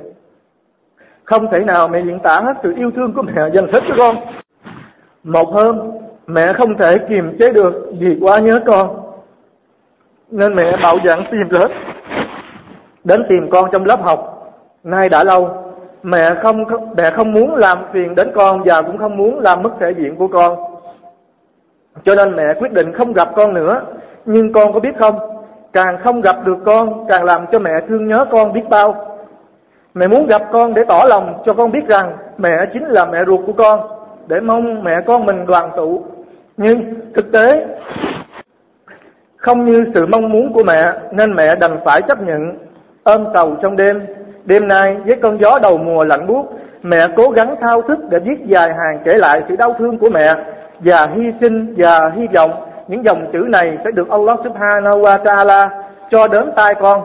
Không 1.24 1.48
thể 1.52 1.60
nào 1.60 1.88
mẹ 1.88 2.00
diễn 2.06 2.20
tả 2.20 2.42
hết 2.44 2.54
sự 2.64 2.74
yêu 2.78 2.90
thương 2.96 3.14
của 3.14 3.22
mẹ 3.22 3.34
dành 3.54 3.68
hết 3.74 3.80
cho 3.90 3.96
con. 3.98 4.16
Một 5.24 5.48
hôm, 5.50 5.80
mẹ 6.28 6.54
không 6.58 6.78
thể 6.78 6.90
kiềm 7.10 7.38
chế 7.40 7.52
được 7.54 7.74
vì 8.00 8.18
quá 8.22 8.38
nhớ 8.40 8.54
con. 8.66 8.88
Nên 10.32 10.56
mẹ 10.56 10.64
bạo 10.84 10.96
dạn 11.06 11.24
tìm 11.32 11.50
lớp. 11.50 11.68
Đến 13.04 13.24
tìm 13.30 13.50
con 13.52 13.70
trong 13.72 13.86
lớp 13.86 14.02
học. 14.02 14.50
Nay 14.84 15.10
đã 15.10 15.24
lâu, 15.24 15.50
mẹ 16.04 16.26
không 16.44 16.64
mẹ 16.98 17.04
không 17.16 17.34
muốn 17.34 17.56
làm 17.56 17.78
phiền 17.94 18.16
đến 18.16 18.32
con 18.36 18.62
và 18.66 18.82
cũng 18.82 18.98
không 18.98 19.18
muốn 19.18 19.40
làm 19.40 19.64
mất 19.64 19.70
thể 19.80 19.92
diện 19.98 20.16
của 20.16 20.28
con 20.28 20.60
cho 22.06 22.16
nên 22.16 22.36
mẹ 22.36 22.54
quyết 22.60 22.72
định 22.74 22.92
không 22.94 23.14
gặp 23.14 23.28
con 23.36 23.54
nữa 23.54 23.82
Nhưng 24.26 24.54
con 24.54 24.74
có 24.74 24.80
biết 24.80 24.92
không 25.00 25.20
Càng 25.74 25.98
không 26.04 26.22
gặp 26.22 26.36
được 26.46 26.58
con 26.66 27.06
Càng 27.08 27.24
làm 27.24 27.46
cho 27.52 27.60
mẹ 27.60 27.72
thương 27.90 28.08
nhớ 28.08 28.26
con 28.32 28.54
biết 28.54 28.64
bao 28.70 28.96
Mẹ 29.94 30.08
muốn 30.08 30.28
gặp 30.28 30.42
con 30.52 30.74
để 30.74 30.82
tỏ 30.88 31.00
lòng 31.08 31.42
cho 31.46 31.54
con 31.54 31.72
biết 31.72 31.88
rằng 31.90 32.18
Mẹ 32.38 32.66
chính 32.74 32.84
là 32.84 33.06
mẹ 33.12 33.18
ruột 33.28 33.40
của 33.48 33.54
con 33.54 33.80
Để 34.28 34.40
mong 34.40 34.84
mẹ 34.84 34.94
con 35.08 35.26
mình 35.26 35.46
đoàn 35.48 35.70
tụ 35.78 36.04
Nhưng 36.58 36.84
thực 37.16 37.32
tế 37.32 37.66
Không 39.38 39.66
như 39.66 39.84
sự 39.96 40.06
mong 40.12 40.32
muốn 40.32 40.54
của 40.54 40.64
mẹ 40.66 40.82
Nên 41.12 41.36
mẹ 41.36 41.56
đành 41.60 41.78
phải 41.86 42.02
chấp 42.08 42.22
nhận 42.22 42.58
Ôm 43.04 43.26
tàu 43.34 43.56
trong 43.62 43.76
đêm 43.76 44.06
Đêm 44.46 44.68
nay 44.68 44.96
với 45.06 45.16
cơn 45.22 45.38
gió 45.42 45.60
đầu 45.62 45.78
mùa 45.78 46.04
lạnh 46.04 46.28
buốt 46.28 46.44
Mẹ 46.84 47.00
cố 47.18 47.30
gắng 47.30 47.56
thao 47.62 47.82
thức 47.82 47.98
để 48.10 48.20
viết 48.24 48.46
dài 48.46 48.70
hàng 48.70 49.00
kể 49.06 49.12
lại 49.18 49.44
sự 49.50 49.56
đau 49.56 49.74
thương 49.80 49.98
của 49.98 50.10
mẹ 50.14 50.34
và 50.84 51.08
hy 51.16 51.34
sinh 51.42 51.74
và 51.78 52.00
hy 52.16 52.28
vọng 52.36 52.52
những 52.88 53.04
dòng 53.06 53.26
chữ 53.34 53.40
này 53.52 53.78
sẽ 53.84 53.92
được 53.94 54.10
Allah 54.10 54.38
subhanahu 54.44 55.02
wa 55.02 55.24
ta'ala 55.24 55.68
cho 56.12 56.28
đến 56.28 56.52
tai 56.56 56.74
con. 56.82 57.02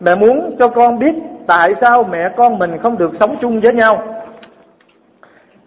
Mẹ 0.00 0.14
muốn 0.14 0.56
cho 0.58 0.68
con 0.68 0.98
biết 0.98 1.12
tại 1.46 1.68
sao 1.80 2.02
mẹ 2.10 2.28
con 2.36 2.58
mình 2.58 2.78
không 2.82 2.98
được 2.98 3.10
sống 3.20 3.36
chung 3.40 3.60
với 3.60 3.72
nhau. 3.72 4.02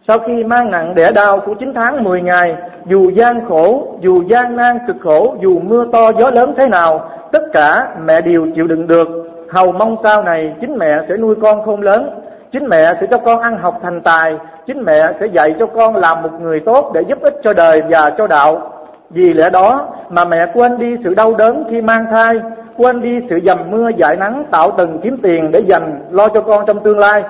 Sau 0.07 0.17
khi 0.27 0.43
mang 0.43 0.71
nặng 0.71 0.95
đẻ 0.95 1.11
đau 1.15 1.39
của 1.45 1.53
9 1.59 1.73
tháng 1.73 2.03
10 2.03 2.21
ngày, 2.21 2.55
dù 2.87 3.09
gian 3.09 3.45
khổ, 3.49 3.95
dù 4.01 4.23
gian 4.29 4.55
nan 4.55 4.77
cực 4.87 4.95
khổ, 5.03 5.35
dù 5.41 5.59
mưa 5.59 5.85
to 5.91 6.11
gió 6.19 6.29
lớn 6.33 6.53
thế 6.57 6.67
nào, 6.67 7.09
tất 7.31 7.41
cả 7.53 7.95
mẹ 8.05 8.21
đều 8.21 8.47
chịu 8.55 8.67
đựng 8.67 8.87
được. 8.87 9.31
Hầu 9.49 9.71
mong 9.71 9.95
sau 10.03 10.23
này 10.23 10.53
chính 10.61 10.77
mẹ 10.77 10.97
sẽ 11.09 11.17
nuôi 11.17 11.35
con 11.41 11.63
không 11.65 11.81
lớn, 11.81 12.19
chính 12.59 12.69
mẹ 12.69 12.93
sẽ 13.01 13.07
cho 13.11 13.17
con 13.17 13.39
ăn 13.41 13.57
học 13.57 13.77
thành 13.81 14.01
tài 14.01 14.37
chính 14.65 14.83
mẹ 14.83 15.13
sẽ 15.19 15.25
dạy 15.25 15.55
cho 15.59 15.65
con 15.65 15.95
làm 15.95 16.21
một 16.23 16.29
người 16.41 16.59
tốt 16.65 16.91
để 16.93 17.01
giúp 17.09 17.17
ích 17.21 17.33
cho 17.43 17.53
đời 17.53 17.81
và 17.89 18.09
cho 18.17 18.27
đạo 18.27 18.71
vì 19.09 19.33
lẽ 19.33 19.49
đó 19.49 19.87
mà 20.09 20.25
mẹ 20.25 20.37
quên 20.53 20.77
đi 20.77 20.97
sự 21.03 21.13
đau 21.17 21.33
đớn 21.35 21.63
khi 21.71 21.81
mang 21.81 22.05
thai 22.11 22.35
quên 22.77 23.01
đi 23.01 23.19
sự 23.29 23.39
dầm 23.45 23.57
mưa 23.71 23.89
dải 23.99 24.15
nắng 24.15 24.45
tạo 24.51 24.71
từng 24.77 24.99
kiếm 25.03 25.17
tiền 25.23 25.51
để 25.51 25.59
dành 25.67 26.01
lo 26.11 26.27
cho 26.33 26.41
con 26.41 26.63
trong 26.67 26.83
tương 26.83 26.99
lai 26.99 27.23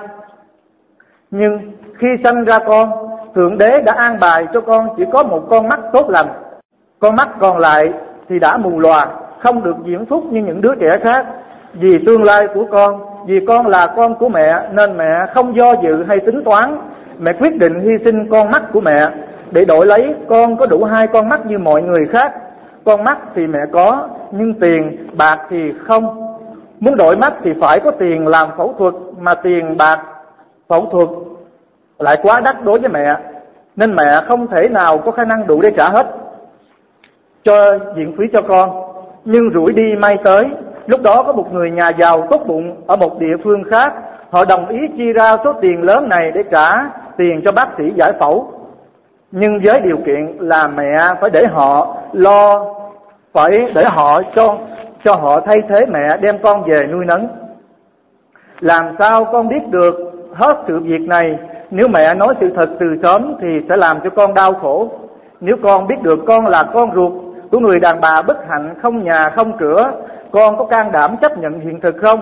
nhưng 1.30 1.58
khi 1.98 2.08
sanh 2.24 2.44
ra 2.44 2.58
con 2.66 2.90
thượng 3.34 3.58
đế 3.58 3.70
đã 3.86 3.92
an 3.96 4.16
bài 4.20 4.46
cho 4.54 4.60
con 4.60 4.88
chỉ 4.96 5.04
có 5.12 5.22
một 5.22 5.40
con 5.50 5.68
mắt 5.68 5.80
tốt 5.92 6.10
lành 6.10 6.28
con 7.00 7.16
mắt 7.16 7.28
còn 7.40 7.58
lại 7.58 7.82
thì 8.28 8.38
đã 8.38 8.56
mù 8.56 8.78
lòa 8.80 9.06
không 9.42 9.64
được 9.64 9.76
diễn 9.84 10.06
phúc 10.06 10.24
như 10.30 10.40
những 10.46 10.60
đứa 10.60 10.74
trẻ 10.80 10.98
khác 11.04 11.26
vì 11.74 11.98
tương 12.06 12.24
lai 12.24 12.46
của 12.54 12.64
con 12.70 13.05
vì 13.26 13.40
con 13.48 13.66
là 13.66 13.86
con 13.96 14.14
của 14.14 14.28
mẹ 14.28 14.50
nên 14.72 14.96
mẹ 14.96 15.18
không 15.34 15.56
do 15.56 15.74
dự 15.82 16.04
hay 16.08 16.18
tính 16.26 16.44
toán 16.44 16.78
mẹ 17.18 17.32
quyết 17.38 17.58
định 17.60 17.80
hy 17.80 17.90
sinh 18.04 18.30
con 18.30 18.50
mắt 18.50 18.62
của 18.72 18.80
mẹ 18.80 19.00
để 19.52 19.64
đổi 19.64 19.86
lấy 19.86 20.14
con 20.28 20.56
có 20.56 20.66
đủ 20.66 20.84
hai 20.84 21.06
con 21.12 21.28
mắt 21.28 21.46
như 21.46 21.58
mọi 21.58 21.82
người 21.82 22.04
khác 22.12 22.32
con 22.84 23.04
mắt 23.04 23.18
thì 23.34 23.46
mẹ 23.46 23.58
có 23.72 24.08
nhưng 24.32 24.54
tiền 24.60 24.96
bạc 25.18 25.36
thì 25.48 25.72
không 25.86 26.32
muốn 26.80 26.96
đổi 26.96 27.16
mắt 27.16 27.32
thì 27.42 27.50
phải 27.60 27.80
có 27.84 27.90
tiền 27.90 28.26
làm 28.28 28.48
phẫu 28.58 28.74
thuật 28.78 28.94
mà 29.20 29.34
tiền 29.42 29.76
bạc 29.78 30.02
phẫu 30.68 30.86
thuật 30.92 31.08
lại 31.98 32.16
quá 32.22 32.40
đắt 32.44 32.64
đối 32.64 32.78
với 32.80 32.88
mẹ 32.90 33.14
nên 33.76 33.90
mẹ 33.94 34.14
không 34.28 34.46
thể 34.46 34.68
nào 34.68 34.98
có 34.98 35.10
khả 35.10 35.24
năng 35.24 35.46
đủ 35.46 35.60
để 35.62 35.70
trả 35.76 35.88
hết 35.88 36.06
cho 37.44 37.54
viện 37.96 38.14
phí 38.18 38.24
cho 38.32 38.42
con 38.42 38.82
nhưng 39.24 39.42
rủi 39.54 39.72
đi 39.72 39.94
may 40.02 40.16
tới 40.24 40.44
Lúc 40.86 41.00
đó 41.02 41.22
có 41.26 41.32
một 41.32 41.52
người 41.52 41.70
nhà 41.70 41.90
giàu 41.98 42.26
tốt 42.30 42.40
bụng 42.46 42.76
ở 42.86 42.96
một 42.96 43.18
địa 43.20 43.36
phương 43.44 43.62
khác, 43.70 43.92
họ 44.30 44.44
đồng 44.48 44.68
ý 44.68 44.78
chia 44.96 45.12
ra 45.12 45.36
số 45.44 45.52
tiền 45.60 45.82
lớn 45.82 46.08
này 46.08 46.30
để 46.34 46.42
trả 46.50 46.72
tiền 47.16 47.40
cho 47.44 47.52
bác 47.56 47.68
sĩ 47.78 47.84
giải 47.96 48.12
phẫu. 48.20 48.48
Nhưng 49.32 49.60
với 49.64 49.80
điều 49.84 49.96
kiện 50.06 50.36
là 50.38 50.66
mẹ 50.76 50.96
phải 51.20 51.30
để 51.30 51.42
họ 51.52 51.94
lo, 52.12 52.66
phải 53.34 53.50
để 53.74 53.84
họ 53.86 54.22
cho 54.36 54.56
cho 55.04 55.14
họ 55.14 55.40
thay 55.40 55.56
thế 55.68 55.76
mẹ 55.88 56.16
đem 56.20 56.38
con 56.42 56.62
về 56.66 56.86
nuôi 56.92 57.04
nấng. 57.04 57.28
Làm 58.60 58.94
sao 58.98 59.24
con 59.32 59.48
biết 59.48 59.68
được 59.70 59.94
hết 60.34 60.54
sự 60.68 60.78
việc 60.80 61.00
này, 61.00 61.38
nếu 61.70 61.88
mẹ 61.88 62.14
nói 62.14 62.34
sự 62.40 62.48
thật 62.56 62.68
từ 62.80 62.86
sớm 63.02 63.34
thì 63.40 63.48
sẽ 63.68 63.76
làm 63.76 63.96
cho 64.04 64.10
con 64.10 64.34
đau 64.34 64.52
khổ. 64.62 64.88
Nếu 65.40 65.56
con 65.62 65.86
biết 65.86 66.02
được 66.02 66.18
con 66.26 66.46
là 66.46 66.62
con 66.74 66.94
ruột 66.94 67.12
của 67.52 67.58
người 67.58 67.80
đàn 67.80 68.00
bà 68.00 68.22
bất 68.26 68.36
hạnh 68.48 68.74
không 68.82 69.04
nhà 69.04 69.20
không 69.36 69.52
cửa 69.58 69.90
con 70.36 70.58
có 70.58 70.64
can 70.64 70.92
đảm 70.92 71.16
chấp 71.22 71.38
nhận 71.38 71.60
hiện 71.60 71.80
thực 71.80 71.94
không? 72.02 72.20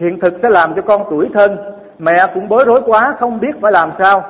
Hiện 0.00 0.20
thực 0.20 0.32
sẽ 0.42 0.48
làm 0.50 0.74
cho 0.76 0.82
con 0.82 1.02
tuổi 1.10 1.30
thân. 1.34 1.56
Mẹ 1.98 2.16
cũng 2.34 2.48
bối 2.48 2.64
rối 2.66 2.80
quá 2.86 3.14
không 3.18 3.40
biết 3.40 3.60
phải 3.62 3.72
làm 3.72 3.90
sao. 4.02 4.22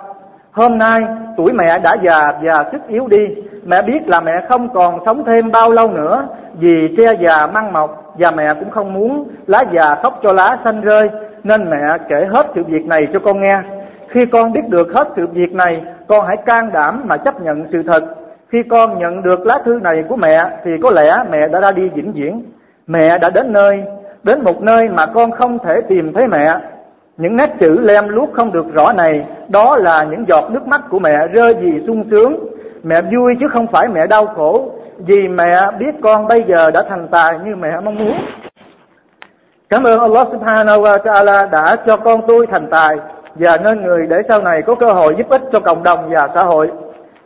Hôm 0.53 0.79
nay 0.79 1.01
tuổi 1.37 1.53
mẹ 1.53 1.67
đã 1.85 1.93
già 2.05 2.21
và 2.43 2.65
sức 2.73 2.81
yếu 2.89 3.07
đi. 3.09 3.29
Mẹ 3.65 3.77
biết 3.87 3.99
là 4.09 4.21
mẹ 4.21 4.33
không 4.49 4.69
còn 4.75 4.99
sống 5.07 5.25
thêm 5.27 5.51
bao 5.53 5.71
lâu 5.71 5.91
nữa 5.91 6.27
vì 6.59 6.95
tre 6.97 7.05
già 7.25 7.47
măng 7.47 7.73
mọc 7.73 8.15
và 8.19 8.31
mẹ 8.31 8.55
cũng 8.61 8.71
không 8.71 8.93
muốn 8.93 9.29
lá 9.47 9.63
già 9.73 9.95
khóc 10.03 10.21
cho 10.23 10.33
lá 10.33 10.57
xanh 10.65 10.81
rơi 10.81 11.03
nên 11.45 11.71
mẹ 11.71 11.97
kể 12.09 12.27
hết 12.35 12.43
sự 12.55 12.63
việc 12.67 12.87
này 12.87 13.07
cho 13.13 13.19
con 13.25 13.41
nghe. 13.41 13.59
Khi 14.09 14.21
con 14.33 14.53
biết 14.53 14.69
được 14.69 14.87
hết 14.95 15.05
sự 15.17 15.27
việc 15.27 15.53
này, 15.53 15.83
con 16.09 16.27
hãy 16.27 16.37
can 16.47 16.71
đảm 16.73 17.03
mà 17.05 17.17
chấp 17.17 17.41
nhận 17.41 17.65
sự 17.73 17.83
thật. 17.93 18.15
Khi 18.49 18.59
con 18.71 18.99
nhận 18.99 19.23
được 19.23 19.41
lá 19.47 19.59
thư 19.65 19.79
này 19.83 20.05
của 20.09 20.17
mẹ 20.17 20.37
thì 20.65 20.71
có 20.83 20.91
lẽ 20.93 21.17
mẹ 21.31 21.49
đã 21.49 21.61
ra 21.61 21.71
đi 21.73 21.89
vĩnh 21.89 22.13
viễn. 22.13 22.43
Mẹ 22.87 23.19
đã 23.19 23.31
đến 23.31 23.53
nơi, 23.53 23.83
đến 24.23 24.45
một 24.45 24.63
nơi 24.63 24.89
mà 24.89 25.07
con 25.15 25.31
không 25.31 25.59
thể 25.59 25.81
tìm 25.89 26.13
thấy 26.15 26.25
mẹ. 26.31 26.47
Những 27.17 27.37
nét 27.37 27.51
chữ 27.61 27.79
lem 27.81 28.09
luốc 28.09 28.33
không 28.33 28.53
được 28.53 28.65
rõ 28.75 28.93
này, 28.97 29.27
đó 29.49 29.77
là 29.77 30.05
những 30.11 30.25
giọt 30.29 30.51
nước 30.51 30.67
mắt 30.67 30.81
của 30.91 30.99
mẹ 30.99 31.27
rơi 31.33 31.55
vì 31.61 31.83
sung 31.87 32.05
sướng. 32.11 32.39
Mẹ 32.83 33.03
vui 33.03 33.35
chứ 33.41 33.47
không 33.53 33.67
phải 33.73 33.89
mẹ 33.89 34.07
đau 34.07 34.27
khổ, 34.27 34.71
vì 34.99 35.29
mẹ 35.29 35.51
biết 35.79 35.95
con 36.03 36.27
bây 36.29 36.45
giờ 36.49 36.71
đã 36.71 36.83
thành 36.89 37.09
tài 37.11 37.39
như 37.45 37.57
mẹ 37.57 37.69
mong 37.85 37.99
muốn. 37.99 38.19
Cảm 39.71 39.85
ơn 39.87 40.01
Allah 40.01 40.27
subhanahu 40.33 40.81
wa 40.81 40.99
ta'ala 40.99 41.51
đã 41.51 41.77
cho 41.87 41.97
con 41.97 42.21
tôi 42.27 42.47
thành 42.51 42.67
tài 42.71 42.97
và 43.35 43.57
nên 43.65 43.83
người 43.83 44.07
để 44.07 44.17
sau 44.29 44.41
này 44.43 44.63
có 44.63 44.75
cơ 44.75 44.87
hội 44.87 45.15
giúp 45.19 45.29
ích 45.29 45.43
cho 45.53 45.61
cộng 45.61 45.83
đồng 45.83 46.11
và 46.15 46.29
xã 46.35 46.43
hội. 46.43 46.69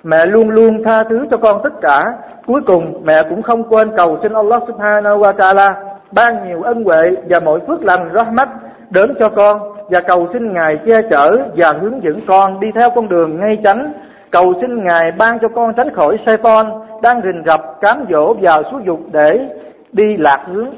Mẹ 0.05 0.27
luôn 0.27 0.51
luôn 0.51 0.85
tha 0.85 1.05
thứ 1.11 1.27
cho 1.31 1.37
con 1.37 1.61
tất 1.65 1.73
cả 1.83 2.01
Cuối 2.49 2.61
cùng 2.67 3.01
mẹ 3.05 3.15
cũng 3.29 3.43
không 3.43 3.63
quên 3.69 3.91
cầu 3.97 4.19
xin 4.23 4.33
Allah 4.33 4.63
subhanahu 4.67 5.19
wa 5.21 5.33
ta'ala 5.33 5.75
ban 6.15 6.49
nhiều 6.49 6.63
ân 6.63 6.85
huệ 6.85 7.03
và 7.29 7.41
mọi 7.41 7.61
phước 7.67 7.85
lành 7.85 8.11
rahmat 8.15 8.49
đến 8.91 9.15
cho 9.21 9.29
con 9.37 9.73
và 9.91 10.01
cầu 10.09 10.29
xin 10.33 10.53
Ngài 10.53 10.77
che 10.87 10.95
chở 11.11 11.31
và 11.57 11.73
hướng 11.81 12.03
dẫn 12.03 12.21
con 12.29 12.61
đi 12.61 12.69
theo 12.75 12.89
con 12.95 13.09
đường 13.09 13.41
ngay 13.41 13.59
chánh. 13.65 13.93
Cầu 14.31 14.55
xin 14.61 14.85
Ngài 14.85 15.13
ban 15.19 15.39
cho 15.41 15.49
con 15.49 15.75
tránh 15.77 15.95
khỏi 15.95 16.17
Satan 16.27 16.67
đang 17.03 17.21
rình 17.25 17.43
rập, 17.47 17.61
cám 17.81 18.05
dỗ 18.11 18.35
và 18.41 18.63
xúi 18.71 18.83
dục 18.87 19.01
để 19.13 19.49
đi 19.93 20.17
lạc 20.19 20.45
hướng. 20.53 20.69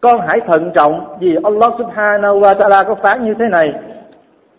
Con 0.00 0.20
hãy 0.26 0.38
thận 0.46 0.70
trọng 0.74 1.00
vì 1.20 1.36
Allah 1.44 1.72
subhanahu 1.78 2.40
wa 2.40 2.54
ta'ala 2.56 2.84
có 2.88 2.94
phán 3.02 3.24
như 3.24 3.34
thế 3.38 3.44
này. 3.50 3.72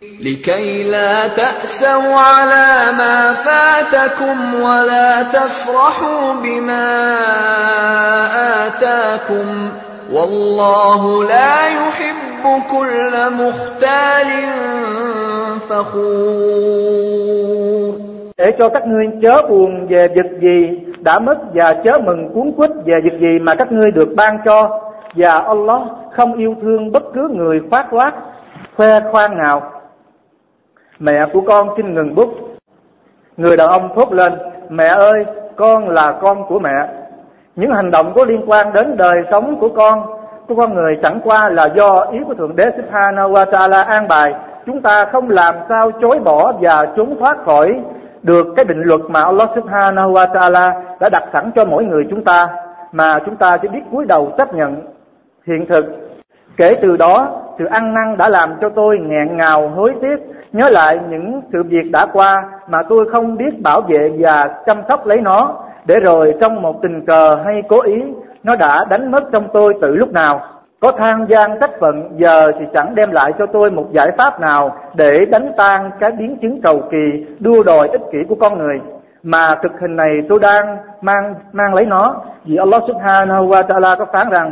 لكي 0.01 0.83
لا 0.91 1.27
تأسوا 1.27 2.13
على 2.15 2.91
ما 3.01 3.33
فاتكم 3.33 4.53
ولا 4.53 5.23
تفرحوا 5.23 6.33
بما 6.43 6.85
آتاكم 8.67 9.47
والله 10.13 11.23
لا 11.23 11.67
يحب 11.67 12.45
كل 12.69 13.31
مختال 13.41 14.31
فخور 15.69 17.93
để 18.39 18.45
cho 18.59 18.69
các 18.73 18.83
ngươi 18.87 19.05
chớ 19.21 19.41
buồn 19.49 19.87
về 19.89 20.07
việc 20.15 20.29
gì 20.41 20.69
đã 21.01 21.19
mất 21.19 21.37
và 21.53 21.73
chớ 21.85 21.97
mừng 22.05 22.29
cuốn 22.33 22.51
quýt 22.57 22.69
về 22.85 22.93
việc 23.03 23.13
gì 23.21 23.39
mà 23.41 23.55
các 23.55 23.67
ngươi 23.71 23.91
được 23.91 24.09
ban 24.15 24.37
cho 24.45 24.79
và 25.15 25.29
Allah 25.29 25.79
không 26.17 26.37
yêu 26.37 26.55
thương 26.61 26.91
bất 26.91 27.03
cứ 27.15 27.27
người 27.35 27.59
khoác 27.69 27.93
lác 27.93 28.13
khoe 28.75 28.87
khoang 29.11 29.31
nào 29.47 29.76
Mẹ 30.99 31.23
của 31.33 31.41
con 31.41 31.69
xin 31.77 31.93
ngừng 31.93 32.15
bút. 32.15 32.29
Người 33.37 33.57
đàn 33.57 33.67
ông 33.67 33.89
thốt 33.95 34.13
lên, 34.13 34.33
mẹ 34.69 34.87
ơi, 34.97 35.25
con 35.55 35.89
là 35.89 36.11
con 36.21 36.45
của 36.47 36.59
mẹ. 36.59 36.73
Những 37.55 37.71
hành 37.75 37.91
động 37.91 38.13
có 38.15 38.25
liên 38.27 38.41
quan 38.47 38.73
đến 38.73 38.97
đời 38.97 39.17
sống 39.31 39.55
của 39.59 39.69
con, 39.69 39.99
của 40.47 40.55
con 40.55 40.73
người 40.73 40.93
chẳng 41.03 41.19
qua 41.23 41.49
là 41.49 41.63
do 41.75 42.05
ý 42.11 42.19
của 42.27 42.33
Thượng 42.33 42.55
Đế 42.55 42.63
Subhanahu 42.77 43.29
wa 43.31 43.45
Ta'ala 43.45 43.83
an 43.87 44.07
bài. 44.09 44.33
Chúng 44.65 44.81
ta 44.81 45.05
không 45.11 45.29
làm 45.29 45.55
sao 45.69 45.91
chối 46.01 46.19
bỏ 46.23 46.53
và 46.61 46.85
trốn 46.97 47.17
thoát 47.19 47.37
khỏi 47.45 47.67
được 48.23 48.45
cái 48.55 48.65
định 48.65 48.81
luật 48.81 49.01
mà 49.09 49.21
Allah 49.23 49.49
Subhanahu 49.55 50.11
wa 50.13 50.27
Ta'ala 50.27 50.71
đã 50.99 51.09
đặt 51.11 51.23
sẵn 51.33 51.51
cho 51.55 51.65
mỗi 51.65 51.85
người 51.85 52.07
chúng 52.09 52.23
ta 52.23 52.47
mà 52.91 53.11
chúng 53.25 53.35
ta 53.35 53.57
chỉ 53.61 53.67
biết 53.67 53.79
cúi 53.91 54.05
đầu 54.05 54.31
chấp 54.37 54.53
nhận 54.53 54.75
hiện 55.47 55.65
thực. 55.69 55.85
Kể 56.57 56.71
từ 56.81 56.97
đó, 56.97 57.41
sự 57.59 57.65
ăn 57.65 57.93
năn 57.93 58.17
đã 58.17 58.29
làm 58.29 58.49
cho 58.61 58.69
tôi 58.69 58.97
nghẹn 59.01 59.37
ngào 59.37 59.69
hối 59.69 59.93
tiếc 60.01 60.15
nhớ 60.53 60.65
lại 60.71 60.99
những 61.09 61.41
sự 61.51 61.63
việc 61.63 61.91
đã 61.91 62.05
qua 62.13 62.43
mà 62.67 62.77
tôi 62.89 63.09
không 63.11 63.37
biết 63.37 63.61
bảo 63.63 63.81
vệ 63.89 64.11
và 64.19 64.47
chăm 64.65 64.77
sóc 64.89 65.05
lấy 65.05 65.21
nó, 65.21 65.55
để 65.85 65.95
rồi 66.03 66.33
trong 66.41 66.61
một 66.61 66.81
tình 66.81 67.05
cờ 67.05 67.35
hay 67.45 67.61
cố 67.69 67.81
ý, 67.81 68.03
nó 68.43 68.55
đã 68.55 68.85
đánh 68.89 69.11
mất 69.11 69.23
trong 69.31 69.47
tôi 69.53 69.73
từ 69.81 69.95
lúc 69.95 70.11
nào. 70.13 70.41
Có 70.79 70.91
than 70.97 71.25
gian 71.29 71.51
trách 71.61 71.69
phận 71.79 72.09
giờ 72.19 72.51
thì 72.59 72.65
chẳng 72.73 72.95
đem 72.95 73.11
lại 73.11 73.31
cho 73.39 73.45
tôi 73.53 73.71
một 73.71 73.85
giải 73.91 74.11
pháp 74.17 74.39
nào 74.39 74.77
để 74.95 75.25
đánh 75.31 75.51
tan 75.57 75.91
cái 75.99 76.11
biến 76.11 76.37
chứng 76.41 76.61
cầu 76.61 76.81
kỳ 76.91 77.25
đua 77.39 77.63
đòi 77.63 77.89
ích 77.91 78.01
kỷ 78.11 78.17
của 78.29 78.35
con 78.35 78.57
người. 78.57 78.81
Mà 79.23 79.41
thực 79.63 79.71
hình 79.81 79.95
này 79.95 80.09
tôi 80.29 80.39
đang 80.41 80.77
mang 81.01 81.33
mang 81.51 81.73
lấy 81.73 81.85
nó 81.85 82.15
vì 82.45 82.55
Allah 82.57 82.81
subhanahu 82.87 83.45
wa 83.47 83.63
ta'ala 83.67 83.97
có 83.99 84.05
phán 84.13 84.29
rằng 84.31 84.51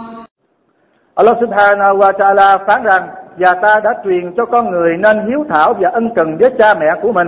Allah 1.15 1.35
subhanahu 1.41 1.97
wa 1.99 2.11
ta'ala 2.11 2.57
phán 2.67 2.83
rằng 2.83 3.09
và 3.37 3.53
ta 3.61 3.79
đã 3.83 3.93
truyền 4.03 4.31
cho 4.37 4.45
con 4.45 4.71
người 4.71 4.97
nên 4.97 5.25
hiếu 5.27 5.45
thảo 5.49 5.73
và 5.79 5.89
ân 5.89 6.09
cần 6.15 6.37
với 6.37 6.49
cha 6.59 6.73
mẹ 6.79 6.87
của 7.01 7.11
mình 7.11 7.27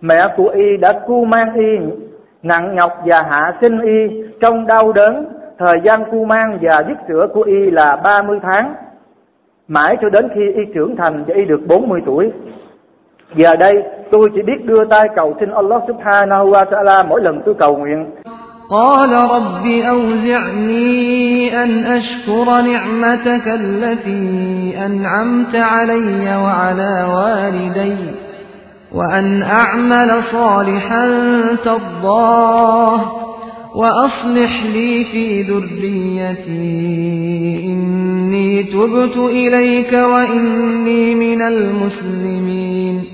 mẹ 0.00 0.18
của 0.36 0.48
y 0.48 0.76
đã 0.76 0.92
cu 1.06 1.24
mang 1.24 1.54
y 1.54 1.76
nặng 2.42 2.74
nhọc 2.74 2.92
và 3.04 3.22
hạ 3.30 3.54
sinh 3.60 3.80
y 3.80 4.22
trong 4.40 4.66
đau 4.66 4.92
đớn 4.92 5.26
thời 5.58 5.74
gian 5.84 6.04
cu 6.10 6.24
mang 6.24 6.58
và 6.62 6.78
dứt 6.88 6.98
sữa 7.08 7.26
của 7.34 7.42
y 7.42 7.70
là 7.70 7.96
30 8.04 8.38
tháng 8.42 8.74
mãi 9.68 9.96
cho 10.02 10.08
đến 10.10 10.28
khi 10.34 10.52
y 10.52 10.62
trưởng 10.74 10.96
thành 10.96 11.24
và 11.26 11.34
y 11.34 11.44
được 11.44 11.60
40 11.68 12.00
tuổi 12.06 12.32
giờ 13.36 13.56
đây 13.56 13.72
tôi 14.10 14.28
chỉ 14.34 14.42
biết 14.42 14.64
đưa 14.64 14.84
tay 14.84 15.08
cầu 15.16 15.34
xin 15.40 15.50
Allah 15.50 15.82
subhanahu 15.88 16.46
wa 16.50 16.66
ta'ala 16.66 17.06
mỗi 17.08 17.20
lần 17.22 17.42
tôi 17.44 17.54
cầu 17.58 17.76
nguyện 17.76 18.06
قال 18.70 19.12
رب 19.12 19.66
أوزعني 19.66 21.62
أن 21.62 21.86
أشكر 21.86 22.60
نعمتك 22.60 23.48
التي 23.48 24.74
أنعمت 24.86 25.54
علي 25.56 26.36
وعلى 26.36 27.08
والدي 27.14 27.96
وأن 28.92 29.42
أعمل 29.42 30.22
صالحا 30.32 31.04
ترضاه 31.64 33.12
وأصلح 33.74 34.64
لي 34.64 35.04
في 35.12 35.42
ذريتي 35.42 37.64
إني 37.66 38.62
تبت 38.64 39.16
إليك 39.16 39.92
وإني 39.92 41.14
من 41.14 41.42
المسلمين 41.42 43.04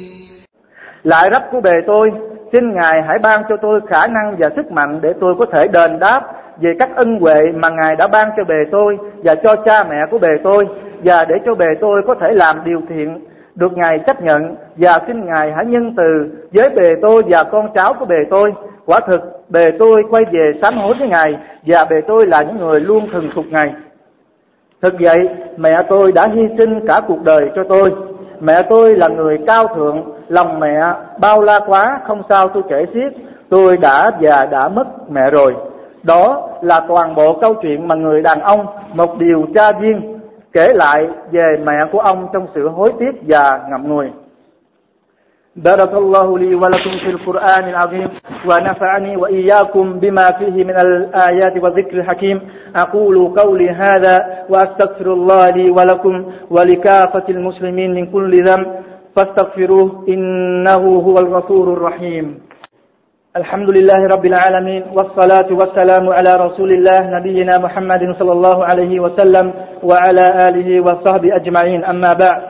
Lại 1.12 1.28
rắp 1.32 1.42
của 1.50 1.60
bề 1.64 1.74
tôi 1.86 2.08
xin 2.54 2.72
Ngài 2.72 3.02
hãy 3.08 3.16
ban 3.22 3.40
cho 3.48 3.56
tôi 3.56 3.80
khả 3.90 4.06
năng 4.06 4.36
và 4.38 4.48
sức 4.56 4.72
mạnh 4.72 4.98
để 5.02 5.12
tôi 5.20 5.34
có 5.38 5.46
thể 5.52 5.68
đền 5.72 5.98
đáp 5.98 6.20
về 6.60 6.72
các 6.78 6.88
ân 6.96 7.18
huệ 7.20 7.52
mà 7.62 7.68
Ngài 7.68 7.96
đã 7.96 8.08
ban 8.12 8.30
cho 8.36 8.44
bề 8.44 8.54
tôi 8.70 8.96
và 9.24 9.34
cho 9.44 9.54
cha 9.64 9.84
mẹ 9.90 9.96
của 10.10 10.18
bề 10.18 10.28
tôi 10.44 10.66
và 11.04 11.24
để 11.28 11.34
cho 11.46 11.54
bề 11.54 11.66
tôi 11.80 12.02
có 12.06 12.14
thể 12.20 12.28
làm 12.32 12.64
điều 12.64 12.80
thiện 12.88 13.20
được 13.54 13.72
Ngài 13.76 13.98
chấp 14.06 14.22
nhận 14.22 14.56
và 14.76 14.90
xin 15.06 15.26
Ngài 15.26 15.52
hãy 15.56 15.66
nhân 15.66 15.94
từ 15.96 16.32
với 16.52 16.70
bề 16.70 16.88
tôi 17.02 17.22
và 17.28 17.44
con 17.52 17.68
cháu 17.74 17.94
của 17.98 18.04
bề 18.04 18.18
tôi. 18.30 18.52
Quả 18.86 19.00
thực 19.06 19.20
bề 19.48 19.70
tôi 19.78 20.02
quay 20.10 20.24
về 20.32 20.52
sám 20.62 20.74
hối 20.74 20.94
với 20.98 21.08
Ngài 21.08 21.36
và 21.66 21.84
bề 21.90 21.96
tôi 22.08 22.26
là 22.26 22.42
những 22.42 22.56
người 22.56 22.80
luôn 22.80 23.08
thần 23.12 23.30
phục 23.36 23.44
Ngài. 23.50 23.74
Thực 24.82 24.92
vậy, 25.00 25.18
mẹ 25.56 25.70
tôi 25.88 26.12
đã 26.12 26.22
hy 26.34 26.42
sinh 26.58 26.86
cả 26.86 27.00
cuộc 27.08 27.24
đời 27.24 27.50
cho 27.56 27.64
tôi 27.68 27.90
Mẹ 28.40 28.54
tôi 28.70 28.94
là 28.96 29.08
người 29.08 29.38
cao 29.46 29.64
thượng, 29.74 30.02
lòng 30.28 30.60
mẹ 30.60 30.80
bao 31.20 31.40
la 31.42 31.60
quá, 31.66 32.00
không 32.06 32.22
sao 32.28 32.48
tôi 32.48 32.62
kể 32.68 32.84
xiết. 32.94 33.12
Tôi 33.48 33.76
đã 33.76 34.10
già 34.20 34.44
đã 34.50 34.68
mất 34.68 35.10
mẹ 35.10 35.30
rồi. 35.30 35.54
Đó 36.02 36.48
là 36.62 36.80
toàn 36.88 37.14
bộ 37.14 37.38
câu 37.40 37.54
chuyện 37.62 37.88
mà 37.88 37.94
người 37.94 38.22
đàn 38.22 38.40
ông, 38.40 38.66
một 38.94 39.18
điều 39.18 39.42
tra 39.54 39.72
viên, 39.80 40.18
kể 40.52 40.68
lại 40.74 41.04
về 41.32 41.56
mẹ 41.64 41.72
của 41.92 41.98
ông 42.00 42.28
trong 42.32 42.46
sự 42.54 42.68
hối 42.68 42.92
tiếc 42.98 43.22
và 43.28 43.60
ngậm 43.70 43.88
ngùi. 43.88 44.06
بارك 45.56 45.94
الله 45.94 46.38
لي 46.38 46.54
ولكم 46.54 46.90
في 47.04 47.10
القرآن 47.10 47.68
العظيم 47.68 48.08
ونفعني 48.46 49.16
وإياكم 49.16 49.92
بما 49.98 50.24
فيه 50.38 50.64
من 50.64 50.74
الآيات 50.80 51.64
والذكر 51.64 51.96
الحكيم 51.98 52.40
أقول 52.76 53.34
قولي 53.36 53.70
هذا 53.70 54.14
وأستغفر 54.48 55.12
الله 55.12 55.44
لي 55.56 55.70
ولكم 55.70 56.24
ولكافة 56.50 57.24
المسلمين 57.28 57.94
من 57.94 58.06
كل 58.06 58.30
ذنب 58.48 58.66
فاستغفروه 59.16 60.04
إنه 60.08 60.82
هو 61.06 61.14
الغفور 61.22 61.72
الرحيم 61.72 62.38
الحمد 63.36 63.68
لله 63.70 64.06
رب 64.10 64.26
العالمين 64.26 64.82
والصلاة 64.98 65.48
والسلام 65.50 66.08
على 66.08 66.32
رسول 66.46 66.72
الله 66.72 67.00
نبينا 67.18 67.52
محمد 67.58 68.16
صلى 68.18 68.32
الله 68.32 68.64
عليه 68.64 69.00
وسلم 69.00 69.52
وعلى 69.82 70.48
آله 70.48 70.80
وصحبه 70.80 71.36
أجمعين 71.36 71.84
أما 71.84 72.12
بعد 72.12 72.42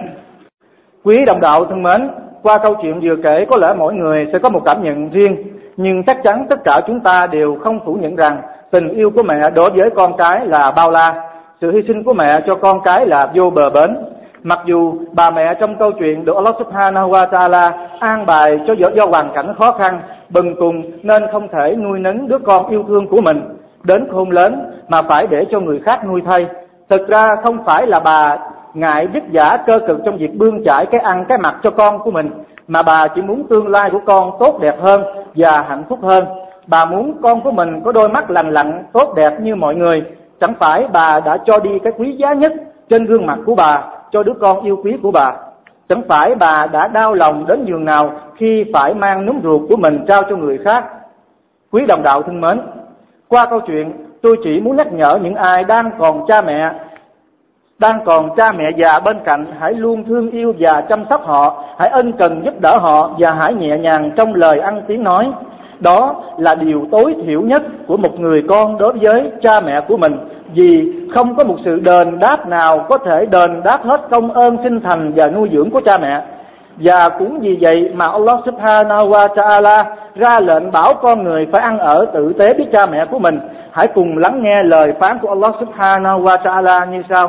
Quý 1.07 1.17
đồng 1.27 1.41
đạo 1.41 1.65
thân 1.69 1.83
mến, 1.83 2.11
Qua 2.45 2.59
câu 2.63 2.75
chuyện 2.83 3.01
vừa 3.03 3.17
kể 3.23 3.47
có 3.51 3.57
lẽ 3.61 3.75
mỗi 3.79 3.95
người 3.95 4.27
sẽ 4.33 4.39
có 4.39 4.51
một 4.51 4.61
cảm 4.65 4.83
nhận 4.83 5.11
riêng 5.11 5.37
Nhưng 5.77 6.03
chắc 6.03 6.17
chắn 6.25 6.47
tất 6.51 6.59
cả 6.65 6.81
chúng 6.87 7.01
ta 7.01 7.27
đều 7.33 7.57
không 7.65 7.79
phủ 7.87 7.95
nhận 7.95 8.17
rằng 8.17 8.43
Tình 8.71 8.89
yêu 8.89 9.11
của 9.15 9.23
mẹ 9.23 9.35
đối 9.55 9.71
với 9.71 9.91
con 9.97 10.13
cái 10.19 10.47
là 10.47 10.73
bao 10.77 10.91
la 10.91 11.15
Sự 11.61 11.73
hy 11.73 11.81
sinh 11.89 12.03
của 12.05 12.13
mẹ 12.13 12.33
cho 12.47 12.55
con 12.55 12.81
cái 12.85 13.07
là 13.07 13.31
vô 13.35 13.51
bờ 13.51 13.71
bến 13.71 13.97
Mặc 14.43 14.59
dù 14.67 14.93
bà 15.13 15.31
mẹ 15.31 15.55
trong 15.61 15.77
câu 15.79 15.91
chuyện 15.99 16.25
được 16.25 16.35
Allah 16.35 16.55
subhanahu 16.59 17.11
wa 17.11 17.29
ta'ala 17.31 17.87
an 18.01 18.27
bài 18.27 18.59
cho 18.67 18.73
do, 18.79 18.89
do 18.97 19.07
hoàn 19.07 19.31
cảnh 19.35 19.55
khó 19.59 19.73
khăn, 19.73 20.01
bần 20.29 20.55
cùng 20.59 20.83
nên 21.03 21.23
không 21.33 21.49
thể 21.49 21.77
nuôi 21.77 21.99
nấng 21.99 22.29
đứa 22.29 22.39
con 22.39 22.69
yêu 22.69 22.85
thương 22.89 23.07
của 23.07 23.21
mình 23.23 23.43
đến 23.85 24.09
khôn 24.13 24.31
lớn 24.31 24.71
mà 24.89 25.03
phải 25.09 25.27
để 25.31 25.45
cho 25.51 25.61
người 25.61 25.81
khác 25.85 26.01
nuôi 26.07 26.21
thay. 26.31 26.47
Thực 26.91 27.09
ra 27.09 27.27
không 27.43 27.59
phải 27.67 27.87
là 27.87 28.01
bà 28.05 28.37
ngại 28.75 29.07
vất 29.15 29.23
giả 29.33 29.57
cơ 29.67 29.73
cực 29.89 29.99
trong 30.05 30.17
việc 30.17 30.37
bươn 30.39 30.63
chải 30.65 30.87
cái 30.91 31.01
ăn 31.05 31.25
cái 31.29 31.39
mặc 31.39 31.57
cho 31.63 31.71
con 31.71 31.99
của 31.99 32.11
mình 32.11 32.31
mà 32.69 32.83
bà 32.87 33.05
chỉ 33.15 33.23
muốn 33.23 33.47
tương 33.51 33.67
lai 33.69 33.89
của 33.93 34.01
con 34.07 34.31
tốt 34.41 34.59
đẹp 34.61 34.75
hơn 34.81 35.03
và 35.37 35.51
hạnh 35.69 35.85
phúc 35.89 35.99
hơn 36.03 36.25
bà 36.67 36.85
muốn 36.85 37.15
con 37.23 37.41
của 37.43 37.51
mình 37.51 37.69
có 37.85 37.93
đôi 37.93 38.09
mắt 38.09 38.31
lành 38.31 38.51
lặn 38.51 38.85
tốt 38.93 39.15
đẹp 39.17 39.41
như 39.41 39.55
mọi 39.57 39.75
người 39.75 40.03
chẳng 40.41 40.55
phải 40.61 40.83
bà 40.95 41.21
đã 41.25 41.39
cho 41.47 41.59
đi 41.59 41.71
cái 41.83 41.93
quý 41.99 42.13
giá 42.19 42.33
nhất 42.33 42.53
trên 42.91 43.05
gương 43.05 43.27
mặt 43.27 43.39
của 43.47 43.55
bà 43.55 43.83
cho 44.13 44.23
đứa 44.23 44.33
con 44.41 44.65
yêu 44.65 44.77
quý 44.85 44.97
của 45.03 45.11
bà 45.11 45.25
chẳng 45.89 46.03
phải 46.09 46.31
bà 46.41 46.67
đã 46.73 46.89
đau 46.89 47.15
lòng 47.15 47.47
đến 47.47 47.65
giường 47.65 47.85
nào 47.85 48.11
khi 48.37 48.65
phải 48.75 48.95
mang 48.95 49.27
núm 49.27 49.37
ruột 49.43 49.63
của 49.69 49.77
mình 49.77 50.05
trao 50.09 50.23
cho 50.31 50.37
người 50.37 50.59
khác 50.65 50.85
quý 51.73 51.83
đồng 51.89 52.03
đạo 52.03 52.23
thân 52.23 52.41
mến 52.41 52.61
qua 53.29 53.47
câu 53.51 53.61
chuyện 53.67 53.93
tôi 54.23 54.37
chỉ 54.45 54.61
muốn 54.61 54.77
nhắc 54.77 54.87
nhở 54.93 55.19
những 55.23 55.35
ai 55.35 55.65
đang 55.65 55.91
còn 55.99 56.25
cha 56.29 56.41
mẹ 56.43 56.71
đang 57.79 58.01
còn 58.05 58.29
cha 58.37 58.45
mẹ 58.57 58.65
già 58.77 58.99
bên 59.05 59.17
cạnh 59.25 59.47
hãy 59.61 59.73
luôn 59.75 60.05
thương 60.09 60.31
yêu 60.31 60.53
và 60.59 60.81
chăm 60.89 61.05
sóc 61.11 61.21
họ 61.27 61.65
hãy 61.79 61.89
ân 61.89 62.13
cần 62.19 62.43
giúp 62.45 62.61
đỡ 62.61 62.79
họ 62.81 63.11
và 63.19 63.31
hãy 63.43 63.55
nhẹ 63.55 63.79
nhàng 63.79 64.11
trong 64.17 64.35
lời 64.35 64.59
ăn 64.61 64.83
tiếng 64.89 65.03
nói 65.05 65.29
đó 65.79 66.15
là 66.39 66.55
điều 66.55 66.87
tối 66.91 67.15
thiểu 67.27 67.41
nhất 67.41 67.63
của 67.87 67.97
một 67.97 68.21
người 68.21 68.43
con 68.49 68.79
đối 68.79 68.93
với 69.03 69.31
cha 69.43 69.61
mẹ 69.65 69.81
của 69.89 69.97
mình 69.97 70.17
vì 70.55 70.93
không 71.15 71.37
có 71.37 71.45
một 71.45 71.57
sự 71.65 71.81
đền 71.81 72.19
đáp 72.19 72.49
nào 72.49 72.87
có 72.89 72.99
thể 72.99 73.27
đền 73.27 73.61
đáp 73.65 73.79
hết 73.85 74.01
công 74.11 74.33
ơn 74.33 74.57
sinh 74.65 74.81
thành 74.81 75.13
và 75.17 75.29
nuôi 75.29 75.49
dưỡng 75.53 75.71
của 75.71 75.81
cha 75.85 75.99
mẹ 75.99 76.23
và 76.81 77.09
cũng 77.19 77.39
vì 77.41 77.59
vậy 77.61 77.91
mà 77.95 78.09
Allah 78.11 78.39
subhanahu 78.47 79.09
wa 79.09 79.29
ta'ala 79.29 79.85
ra 80.17 80.41
lệnh 80.41 80.71
bảo 80.73 80.95
con 81.03 81.25
người 81.25 81.47
phải 81.53 81.61
ăn 81.63 81.79
ở 81.79 82.07
tử 82.15 82.33
tế 82.39 82.55
với 82.57 82.67
cha 82.73 82.87
mẹ 82.91 83.05
của 83.11 83.19
mình 83.19 83.39
hãy 83.73 83.87
cùng 83.95 84.19
lắng 84.19 84.43
nghe 84.43 84.63
lời 84.63 84.93
phán 85.01 85.19
của 85.19 85.29
Allah 85.29 85.55
subhanahu 85.61 86.19
wa 86.23 86.39
ta'ala 86.39 86.91
như 86.91 87.03
sau 87.11 87.29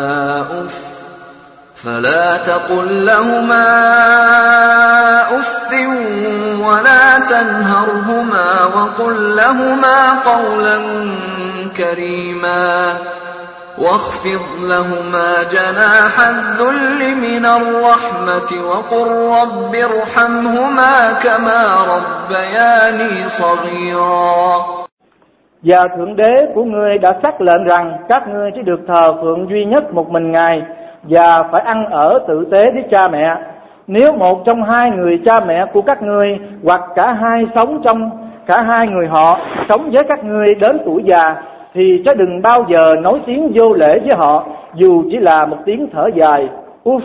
فلا 1.83 2.37
تقل 2.37 3.05
لهما 3.05 3.67
اف 5.39 5.71
ولا 6.69 7.05
تنهرهما 7.29 8.49
وقل 8.75 9.35
لهما 9.35 9.97
قولا 10.25 10.77
كريما 11.77 12.93
واخفض 13.77 14.45
لهما 14.65 15.29
جناح 15.51 16.13
الذل 16.29 17.01
من 17.15 17.45
الرحمه 17.45 18.51
وقل 18.69 19.07
رب 19.41 19.75
ارحمهما 19.93 21.13
كما 21.23 21.61
ربياني 21.93 23.29
صغيرا 23.29 24.81
Và 25.69 25.85
Thượng 25.97 26.15
Đế 26.15 26.33
của 26.55 26.63
ngươi 26.63 26.97
đã 27.01 27.09
xác 27.23 27.41
lệnh 27.41 27.63
rằng 27.69 27.97
các 28.09 28.21
ngươi 28.33 28.51
chỉ 28.55 28.61
được 28.65 28.79
thờ 28.87 29.03
phượng 29.21 29.47
duy 29.49 29.65
nhất 29.65 29.83
một 29.93 30.05
mình 30.09 30.31
Ngài 30.31 30.55
và 31.03 31.43
phải 31.51 31.61
ăn 31.61 31.85
ở 31.91 32.19
tử 32.27 32.45
tế 32.51 32.63
với 32.73 32.83
cha 32.91 33.07
mẹ 33.07 33.35
nếu 33.87 34.13
một 34.13 34.45
trong 34.45 34.63
hai 34.63 34.89
người 34.91 35.21
cha 35.25 35.33
mẹ 35.47 35.65
của 35.73 35.81
các 35.81 36.01
ngươi 36.01 36.39
hoặc 36.63 36.81
cả 36.95 37.13
hai 37.13 37.43
sống 37.55 37.81
trong 37.85 38.09
cả 38.45 38.61
hai 38.61 38.87
người 38.87 39.07
họ 39.07 39.39
sống 39.69 39.91
với 39.91 40.03
các 40.03 40.23
ngươi 40.23 40.45
đến 40.55 40.77
tuổi 40.85 41.03
già 41.07 41.35
thì 41.73 42.01
cho 42.05 42.13
đừng 42.13 42.41
bao 42.41 42.65
giờ 42.73 42.95
nói 43.01 43.21
tiếng 43.25 43.51
vô 43.59 43.73
lễ 43.73 43.99
với 43.99 44.17
họ 44.17 44.45
dù 44.75 45.03
chỉ 45.11 45.17
là 45.17 45.45
một 45.45 45.57
tiếng 45.65 45.87
thở 45.93 46.09
dài 46.15 46.49
uff 46.85 46.99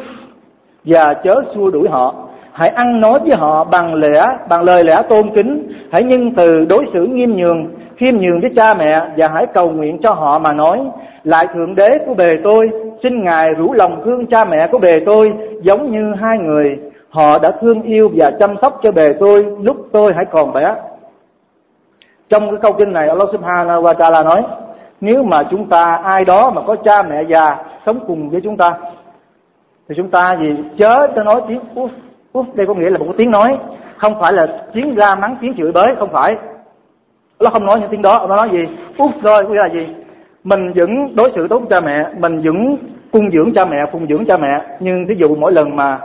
và 0.85 1.15
chớ 1.25 1.43
xua 1.55 1.71
đuổi 1.71 1.89
họ 1.91 2.15
hãy 2.57 2.69
ăn 2.75 3.01
nói 3.01 3.21
với 3.23 3.33
họ 3.39 3.65
bằng 3.65 3.95
lẽ 3.95 4.21
bằng 4.49 4.63
lời 4.63 4.85
lẽ 4.85 4.95
tôn 5.09 5.31
kính 5.35 5.73
hãy 5.93 6.03
nhân 6.03 6.33
từ 6.37 6.65
đối 6.71 6.85
xử 6.93 7.07
nghiêm 7.07 7.37
nhường 7.37 7.67
khiêm 7.97 8.17
nhường 8.17 8.41
với 8.41 8.51
cha 8.57 8.75
mẹ 8.79 9.01
và 9.17 9.29
hãy 9.35 9.47
cầu 9.55 9.71
nguyện 9.71 9.99
cho 10.03 10.13
họ 10.13 10.39
mà 10.39 10.53
nói 10.53 10.81
lại 11.25 11.47
thượng 11.55 11.75
đế 11.75 11.89
của 12.07 12.15
bề 12.15 12.37
tôi 12.45 12.71
xin 13.03 13.25
ngài 13.25 13.51
rủ 13.57 13.73
lòng 13.73 14.03
thương 14.05 14.27
cha 14.27 14.39
mẹ 14.49 14.69
của 14.73 14.79
bề 14.79 14.93
tôi 15.07 15.27
giống 15.63 15.91
như 15.91 16.13
hai 16.21 16.39
người 16.39 16.79
họ 17.11 17.39
đã 17.43 17.51
thương 17.61 17.83
yêu 17.83 18.11
và 18.15 18.31
chăm 18.41 18.51
sóc 18.63 18.81
cho 18.83 18.93
bề 18.93 19.13
tôi 19.21 19.45
lúc 19.63 19.77
tôi 19.93 20.13
hãy 20.17 20.25
còn 20.33 20.53
bé 20.53 20.75
trong 22.29 22.51
cái 22.51 22.59
câu 22.63 22.73
kinh 22.73 22.93
này 22.93 23.09
Allah 23.09 23.29
Subhanahu 23.33 23.83
wa 23.83 23.95
Taala 23.95 24.23
nói 24.23 24.43
nếu 25.01 25.23
mà 25.23 25.43
chúng 25.51 25.69
ta 25.69 26.01
ai 26.05 26.25
đó 26.25 26.53
mà 26.55 26.63
có 26.67 26.77
cha 26.85 27.03
mẹ 27.09 27.23
già 27.29 27.57
sống 27.87 28.01
cùng 28.07 28.31
với 28.31 28.41
chúng 28.45 28.57
ta 28.57 28.67
thì 29.89 29.95
chúng 29.97 30.11
ta 30.11 30.37
gì 30.41 30.51
chớ 30.79 31.07
cho 31.15 31.23
nói 31.23 31.41
tiếng 31.49 31.61
uff 31.75 31.89
đây 32.55 32.67
có 32.67 32.75
nghĩa 32.75 32.91
là 32.91 32.99
một 32.99 33.15
tiếng 33.17 33.31
nói 33.31 33.59
không 33.97 34.15
phải 34.21 34.33
là 34.33 34.47
tiếng 34.73 34.99
la 34.99 35.15
mắng 35.15 35.37
tiếng 35.41 35.55
chửi 35.57 35.73
bới 35.73 35.87
không 35.99 36.11
phải 36.13 36.35
nó 37.43 37.51
không 37.51 37.67
nói 37.67 37.81
những 37.81 37.89
tiếng 37.91 38.03
đó 38.03 38.27
nó 38.29 38.37
nói 38.37 38.49
gì 38.53 38.61
út 38.99 39.11
thôi 39.23 39.43
có 39.45 39.49
nghĩa 39.49 39.59
là 39.59 39.69
gì 39.69 39.89
mình 40.45 40.73
vẫn 40.73 41.17
đối 41.17 41.33
xử 41.35 41.49
tốt 41.49 41.59
với 41.59 41.67
cha 41.71 41.81
mẹ 41.81 42.07
mình 42.19 42.43
vẫn 42.43 42.77
cung 43.13 43.31
dưỡng 43.33 43.55
cha 43.55 43.61
mẹ 43.71 43.77
phụng 43.93 44.07
dưỡng 44.09 44.25
cha 44.29 44.37
mẹ 44.37 44.77
nhưng 44.81 45.07
ví 45.07 45.15
dụ 45.19 45.37
mỗi 45.37 45.53
lần 45.53 45.77
mà 45.77 45.99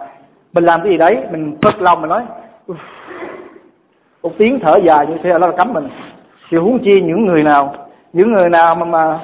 mình 0.54 0.64
làm 0.64 0.82
cái 0.84 0.92
gì 0.92 0.98
đấy 0.98 1.18
mình 1.32 1.58
phật 1.62 1.82
lòng 1.82 2.02
mình 2.02 2.10
nói 2.10 2.22
một 4.24 4.32
tiếng 4.38 4.60
thở 4.62 4.74
dài 4.86 5.08
như 5.08 5.16
thế 5.24 5.30
là 5.30 5.38
nó 5.38 5.52
cấm 5.58 5.74
mình 5.74 5.88
thì 6.50 6.58
huống 6.58 6.80
chi 6.84 7.02
những 7.02 7.26
người 7.26 7.44
nào 7.44 7.74
những 8.14 8.34
người 8.34 8.50
nào 8.50 8.76
mà 8.76 8.86
mà 8.86 9.20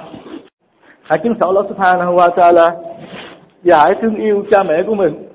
hãy 1.03 1.19
chứng 1.23 1.35
tỏ 1.35 1.45
Allah 1.45 1.65
Subhanahu 1.69 2.13
wa 2.15 2.29
Taala 2.29 2.51
là 2.61 2.75
giải 3.63 3.95
thương 4.01 4.15
yêu 4.15 4.43
cha 4.51 4.63
mẹ 4.63 4.83
của 4.87 4.95
mình 4.95 5.26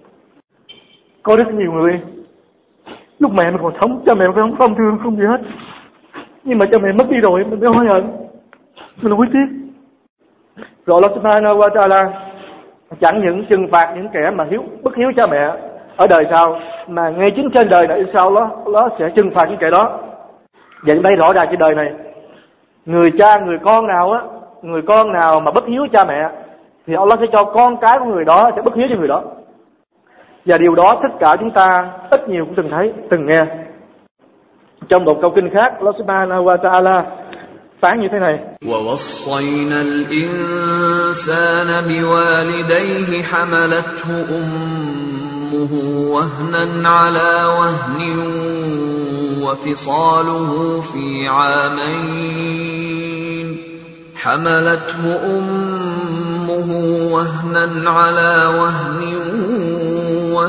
có 1.22 1.36
rất 1.36 1.54
nhiều 1.54 1.72
người 1.72 2.00
lúc 3.18 3.30
mẹ 3.34 3.44
mình 3.50 3.60
còn 3.62 3.72
sống 3.80 4.02
cha 4.06 4.14
mẹ 4.14 4.26
mình 4.26 4.36
không 4.36 4.56
không 4.58 4.74
thương 4.74 4.98
không 5.02 5.16
gì 5.16 5.24
hết 5.26 5.40
nhưng 6.44 6.58
mà 6.58 6.66
cha 6.72 6.78
mẹ 6.82 6.92
mất 6.92 7.10
đi 7.10 7.16
rồi 7.20 7.44
mình 7.44 7.60
mới 7.60 7.70
hối 7.76 7.86
hận 7.86 8.10
mình 9.02 9.12
hối 9.12 9.26
tiếc 9.32 9.46
rồi 10.86 11.00
Allah 11.02 11.20
qua 11.44 11.54
wa 11.54 11.70
ta'ala 11.74 12.06
chẳng 13.00 13.20
những 13.26 13.44
trừng 13.50 13.68
phạt 13.72 13.92
những 13.96 14.08
kẻ 14.12 14.30
mà 14.34 14.44
hiếu 14.50 14.62
bất 14.82 14.96
hiếu 14.96 15.12
cha 15.16 15.26
mẹ 15.26 15.50
ở 15.96 16.06
đời 16.06 16.24
sau 16.30 16.60
mà 16.88 17.10
ngay 17.10 17.30
chính 17.36 17.50
trên 17.54 17.68
đời 17.68 17.86
này 17.86 18.04
sau 18.12 18.34
đó 18.34 18.50
nó 18.72 18.88
sẽ 18.98 19.08
trừng 19.16 19.30
phạt 19.34 19.44
những 19.48 19.58
kẻ 19.58 19.70
đó 19.70 19.98
vậy 20.86 20.98
đây 21.02 21.16
rõ 21.16 21.32
ràng 21.32 21.46
trên 21.50 21.58
đời 21.58 21.74
này 21.74 21.92
người 22.86 23.10
cha 23.18 23.38
người 23.38 23.58
con 23.64 23.86
nào 23.86 24.12
á 24.12 24.20
người 24.62 24.82
con 24.82 25.12
nào 25.12 25.40
mà 25.40 25.50
bất 25.50 25.66
hiếu 25.66 25.86
cha 25.92 26.04
mẹ 26.04 26.28
thì 26.86 26.94
Allah 26.94 27.18
sẽ 27.20 27.26
cho 27.32 27.44
con 27.44 27.76
cái 27.80 27.98
của 27.98 28.04
người 28.04 28.24
đó 28.24 28.50
sẽ 28.56 28.62
bất 28.62 28.74
hiếu 28.74 28.86
cho 28.90 28.96
người 28.96 29.08
đó 29.08 29.22
và 30.44 30.58
điều 30.58 30.74
đó 30.74 31.00
tất 31.02 31.08
cả 31.20 31.36
chúng 31.40 31.50
ta 31.54 31.66
ít 32.10 32.20
nhiều 32.28 32.44
cũng 32.44 32.54
từng 32.56 32.68
thấy, 32.70 32.86
từng 33.10 33.26
nghe. 33.26 33.42
Trong 34.88 35.04
một 35.04 35.16
câu 35.22 35.30
kinh 35.34 35.48
khác, 35.54 35.70
Allah 35.78 35.94
subhanahu 35.98 36.44
wa 36.48 36.56
ta'ala 36.58 37.02
phán 37.80 38.00
như 38.00 38.08
thế 38.12 38.18
này. 38.20 38.36
وَوَصَّيْنَا 38.72 39.78
الْإِنسَانَ 39.88 41.66
بِوَالِدَيْهِ 41.90 43.08
حَمَلَتْهُ 43.30 44.08
أُمُّهُ 44.40 45.72
وَهْنًا 46.14 46.66
عَلَى 46.98 47.34
وَهْنٍ 47.60 48.00
وَفِصَالُهُ 49.46 50.50
فِي 50.90 51.06
عَامَيْنِ 51.28 53.46
حَمَلَتْهُ 54.22 55.02
أُمُّهُ 55.36 56.68
وَهْنًا 57.14 57.66
عَلَى 58.00 58.34
وَهْنٍ 58.60 59.51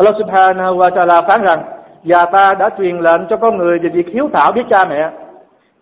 Allah 0.00 0.14
subhanahu 0.18 0.76
wa 0.78 0.90
ta'ala 0.90 1.16
phán 1.28 1.42
rằng 1.42 1.62
và 2.04 2.24
ta 2.32 2.54
đã 2.58 2.70
truyền 2.78 2.96
lệnh 2.98 3.26
cho 3.30 3.36
con 3.36 3.56
người 3.58 3.78
về 3.78 3.88
việc 3.88 4.06
hiếu 4.12 4.28
thảo 4.32 4.52
với 4.54 4.64
cha 4.70 4.84
mẹ 4.88 5.10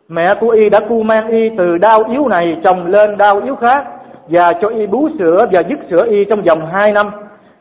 mẹ 0.09 0.35
của 0.41 0.49
y 0.51 0.69
đã 0.71 0.79
cu 0.89 1.03
mang 1.03 1.29
y 1.29 1.51
từ 1.59 1.79
đau 1.79 2.01
yếu 2.11 2.29
này 2.29 2.57
trồng 2.65 2.87
lên 2.87 3.17
đau 3.17 3.41
yếu 3.45 3.57
khác 3.57 3.85
và 4.29 4.53
cho 4.63 4.69
y 4.69 4.87
bú 4.87 5.09
sữa 5.19 5.47
và 5.53 5.61
dứt 5.69 5.79
sữa 5.91 6.07
y 6.11 6.25
trong 6.25 6.43
vòng 6.43 6.61
hai 6.73 6.93
năm 6.93 7.07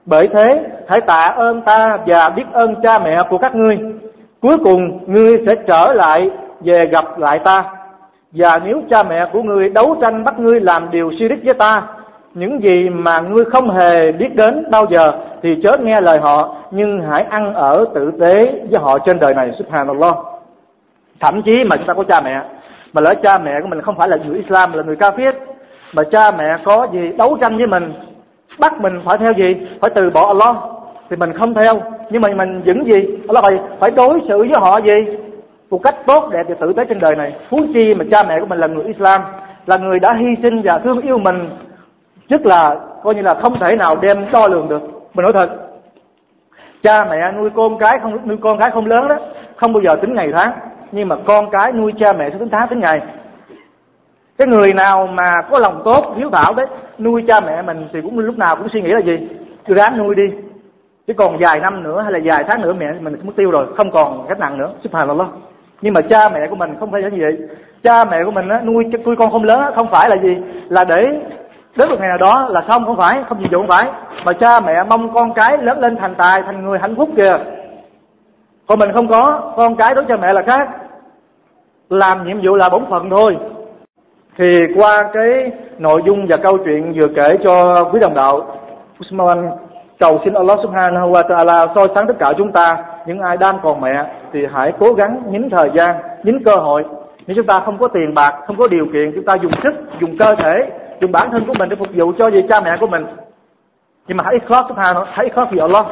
bởi 0.05 0.27
thế 0.33 0.61
hãy 0.87 0.99
tạ 1.07 1.21
ơn 1.37 1.61
ta 1.61 1.97
và 2.05 2.29
biết 2.35 2.43
ơn 2.53 2.75
cha 2.83 2.99
mẹ 2.99 3.17
của 3.29 3.37
các 3.37 3.55
ngươi 3.55 3.77
cuối 4.41 4.57
cùng 4.63 4.99
ngươi 5.13 5.31
sẽ 5.47 5.53
trở 5.67 5.93
lại 5.93 6.29
về 6.61 6.85
gặp 6.91 7.19
lại 7.19 7.39
ta 7.45 7.63
và 8.31 8.49
nếu 8.65 8.81
cha 8.89 9.03
mẹ 9.03 9.25
của 9.33 9.43
ngươi 9.43 9.69
đấu 9.69 9.95
tranh 10.01 10.23
bắt 10.23 10.39
ngươi 10.39 10.59
làm 10.59 10.87
điều 10.91 11.11
suy 11.19 11.27
đích 11.27 11.39
với 11.45 11.53
ta 11.53 11.83
những 12.33 12.61
gì 12.63 12.89
mà 12.89 13.11
ngươi 13.29 13.45
không 13.45 13.69
hề 13.77 14.11
biết 14.11 14.35
đến 14.35 14.65
bao 14.71 14.85
giờ 14.89 15.11
thì 15.41 15.55
chớ 15.63 15.77
nghe 15.81 16.01
lời 16.01 16.17
họ 16.21 16.55
nhưng 16.71 17.01
hãy 17.09 17.23
ăn 17.29 17.53
ở 17.53 17.85
tử 17.95 18.11
tế 18.11 18.33
với 18.51 18.81
họ 18.81 18.97
trên 19.05 19.19
đời 19.19 19.33
này 19.33 19.51
subhanallah 19.59 20.15
thậm 21.19 21.41
chí 21.41 21.51
mà 21.63 21.75
chúng 21.77 21.87
ta 21.87 21.93
có 21.93 22.03
cha 22.03 22.21
mẹ 22.21 22.41
mà 22.93 23.01
lỡ 23.01 23.13
cha 23.23 23.37
mẹ 23.43 23.51
của 23.61 23.67
mình 23.67 23.81
không 23.81 23.95
phải 23.99 24.09
là 24.09 24.17
người 24.25 24.37
Islam 24.37 24.73
là 24.73 24.83
người 24.83 24.95
kafir 24.95 25.33
mà 25.93 26.03
cha 26.11 26.31
mẹ 26.37 26.45
có 26.63 26.87
gì 26.93 27.11
đấu 27.17 27.37
tranh 27.41 27.57
với 27.57 27.67
mình 27.67 27.93
bắt 28.59 28.81
mình 28.81 29.01
phải 29.05 29.17
theo 29.17 29.33
gì 29.33 29.55
phải 29.81 29.91
từ 29.95 30.09
bỏ 30.09 30.27
Allah 30.27 30.55
thì 31.09 31.15
mình 31.15 31.37
không 31.37 31.53
theo 31.53 31.81
nhưng 32.09 32.21
mà 32.21 32.29
mình 32.35 32.61
vẫn 32.65 32.83
gì 32.83 33.17
Allah 33.27 33.43
phải 33.43 33.59
phải 33.79 33.91
đối 33.91 34.19
xử 34.27 34.37
với 34.37 34.51
họ 34.61 34.79
gì 34.81 35.17
một 35.69 35.79
cách 35.83 35.95
tốt 36.05 36.29
đẹp 36.31 36.43
và 36.49 36.55
tử 36.55 36.73
tế 36.73 36.85
trên 36.85 36.99
đời 36.99 37.15
này 37.15 37.33
phú 37.49 37.59
chi 37.73 37.93
mà 37.93 38.05
cha 38.11 38.17
mẹ 38.27 38.39
của 38.39 38.45
mình 38.45 38.59
là 38.59 38.67
người 38.67 38.83
Islam 38.85 39.21
là 39.65 39.77
người 39.77 39.99
đã 39.99 40.13
hy 40.19 40.27
sinh 40.43 40.61
và 40.63 40.79
thương 40.79 41.01
yêu 41.01 41.17
mình 41.17 41.49
rất 42.29 42.45
là 42.45 42.75
coi 43.03 43.15
như 43.15 43.21
là 43.21 43.33
không 43.41 43.59
thể 43.59 43.75
nào 43.75 43.95
đem 44.01 44.25
đo 44.31 44.47
lường 44.47 44.69
được 44.69 44.81
mình 45.17 45.23
nói 45.23 45.33
thật 45.33 45.49
cha 46.83 47.05
mẹ 47.09 47.31
nuôi 47.31 47.49
con 47.55 47.77
cái 47.79 47.97
không 48.01 48.27
nuôi 48.27 48.37
con 48.41 48.57
cái 48.59 48.69
không 48.73 48.85
lớn 48.85 49.07
đó 49.07 49.15
không 49.55 49.73
bao 49.73 49.81
giờ 49.83 49.95
tính 50.01 50.13
ngày 50.15 50.27
tháng 50.37 50.51
nhưng 50.91 51.07
mà 51.09 51.15
con 51.27 51.45
cái 51.51 51.71
nuôi 51.71 51.91
cha 51.99 52.13
mẹ 52.13 52.29
sẽ 52.29 52.37
tính 52.39 52.49
tháng 52.51 52.67
tính 52.69 52.79
ngày 52.79 52.99
cái 54.37 54.47
người 54.47 54.73
nào 54.73 55.07
mà 55.07 55.33
có 55.51 55.59
lòng 55.59 55.81
tốt 55.85 56.13
hiếu 56.17 56.29
thảo 56.33 56.53
đấy 56.53 56.65
nuôi 56.99 57.23
cha 57.27 57.39
mẹ 57.45 57.61
mình 57.61 57.87
thì 57.93 58.01
cũng 58.01 58.19
lúc 58.19 58.37
nào 58.37 58.55
cũng 58.55 58.67
suy 58.73 58.81
nghĩ 58.81 58.89
là 58.91 58.99
gì 59.05 59.27
cứ 59.67 59.73
ráng 59.75 59.97
nuôi 59.97 60.15
đi 60.15 60.23
chứ 61.07 61.13
còn 61.17 61.37
vài 61.39 61.59
năm 61.59 61.83
nữa 61.83 62.01
hay 62.03 62.11
là 62.11 62.19
vài 62.23 62.43
tháng 62.47 62.61
nữa 62.61 62.73
mẹ 62.79 62.85
mình 63.01 63.15
mất 63.23 63.33
tiêu 63.35 63.51
rồi 63.51 63.67
không 63.77 63.91
còn 63.91 64.25
gánh 64.29 64.39
nặng 64.39 64.57
nữa 64.57 64.71
xếp 64.83 64.89
hàng 64.93 65.17
lo 65.17 65.29
nhưng 65.81 65.93
mà 65.93 66.01
cha 66.09 66.29
mẹ 66.33 66.39
của 66.49 66.55
mình 66.55 66.75
không 66.79 66.91
phải 66.91 67.01
như 67.01 67.17
vậy 67.21 67.37
cha 67.83 68.05
mẹ 68.11 68.17
của 68.25 68.31
mình 68.31 68.49
á, 68.49 68.61
nuôi 68.61 68.83
nuôi 69.05 69.15
con 69.19 69.31
không 69.31 69.43
lớn 69.43 69.59
á, 69.59 69.71
không 69.75 69.87
phải 69.91 70.09
là 70.09 70.15
gì 70.23 70.35
là 70.69 70.83
để 70.85 71.05
đến 71.77 71.89
một 71.89 71.95
ngày 71.99 72.07
nào 72.09 72.17
đó 72.17 72.47
là 72.49 72.61
xong 72.67 72.85
không 72.85 72.97
phải 72.97 73.23
không 73.29 73.37
gì 73.39 73.45
vụ 73.51 73.59
không 73.59 73.67
phải 73.69 73.91
mà 74.23 74.33
cha 74.39 74.59
mẹ 74.65 74.83
mong 74.89 75.13
con 75.13 75.33
cái 75.33 75.57
lớn 75.61 75.79
lên 75.79 75.95
thành 75.95 76.15
tài 76.17 76.41
thành 76.45 76.65
người 76.65 76.79
hạnh 76.81 76.95
phúc 76.97 77.09
kìa 77.17 77.37
còn 78.67 78.79
mình 78.79 78.91
không 78.93 79.07
có 79.07 79.53
con 79.57 79.75
cái 79.75 79.95
đối 79.95 80.05
cha 80.07 80.15
mẹ 80.17 80.33
là 80.33 80.41
khác 80.47 80.67
làm 81.89 82.27
nhiệm 82.27 82.37
vụ 82.43 82.55
là 82.55 82.69
bổn 82.69 82.85
phận 82.89 83.09
thôi 83.09 83.37
thì 84.37 84.45
qua 84.77 85.03
cái 85.13 85.51
nội 85.79 86.01
dung 86.05 86.27
và 86.29 86.37
câu 86.43 86.57
chuyện 86.65 86.93
vừa 86.95 87.07
kể 87.15 87.27
cho 87.43 87.83
quý 87.93 87.99
đồng 87.99 88.13
đạo 88.13 88.39
Usman 89.03 89.49
cầu 89.99 90.19
xin 90.25 90.33
Allah 90.33 90.57
Subhanahu 90.63 91.11
wa 91.11 91.23
Taala 91.29 91.57
soi 91.75 91.87
sáng 91.95 92.07
tất 92.07 92.13
cả 92.19 92.31
chúng 92.37 92.51
ta 92.51 92.75
những 93.05 93.19
ai 93.19 93.37
đang 93.37 93.59
còn 93.63 93.81
mẹ 93.81 94.03
thì 94.33 94.39
hãy 94.53 94.73
cố 94.79 94.93
gắng 94.93 95.21
nhín 95.31 95.49
thời 95.49 95.69
gian 95.75 95.95
nhín 96.23 96.43
cơ 96.43 96.55
hội 96.55 96.85
nếu 97.27 97.35
chúng 97.37 97.45
ta 97.47 97.53
không 97.65 97.77
có 97.79 97.87
tiền 97.87 98.13
bạc 98.13 98.31
không 98.47 98.55
có 98.57 98.67
điều 98.67 98.85
kiện 98.93 99.11
chúng 99.15 99.25
ta 99.25 99.35
dùng 99.41 99.51
sức 99.63 99.73
dùng 99.99 100.17
cơ 100.19 100.35
thể 100.43 100.53
dùng 100.99 101.11
bản 101.11 101.29
thân 101.31 101.45
của 101.47 101.53
mình 101.59 101.69
để 101.69 101.75
phục 101.79 101.87
vụ 101.93 102.13
cho 102.17 102.31
gì 102.31 102.41
cha 102.49 102.61
mẹ 102.61 102.71
của 102.81 102.87
mình 102.87 103.05
nhưng 104.07 104.17
mà 104.17 104.23
hãy 104.23 104.33
ikhlas 104.33 104.65
subhanahu 104.69 105.05
hãy 105.11 105.29
khó 105.29 105.47
vì 105.51 105.57
Allah 105.59 105.85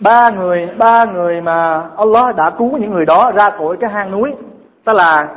ba 0.00 0.16
người 0.36 0.68
ba 0.78 1.04
người 1.04 1.40
mà 1.40 1.82
Allah 1.96 2.36
đã 2.36 2.50
cứu 2.58 2.76
những 2.78 2.90
người 2.90 3.06
đó 3.06 3.32
ra 3.34 3.44
khỏi 3.58 3.76
cái 3.80 3.90
hang 3.90 4.10
núi 4.10 4.30
tức 4.84 4.92
là 4.92 5.28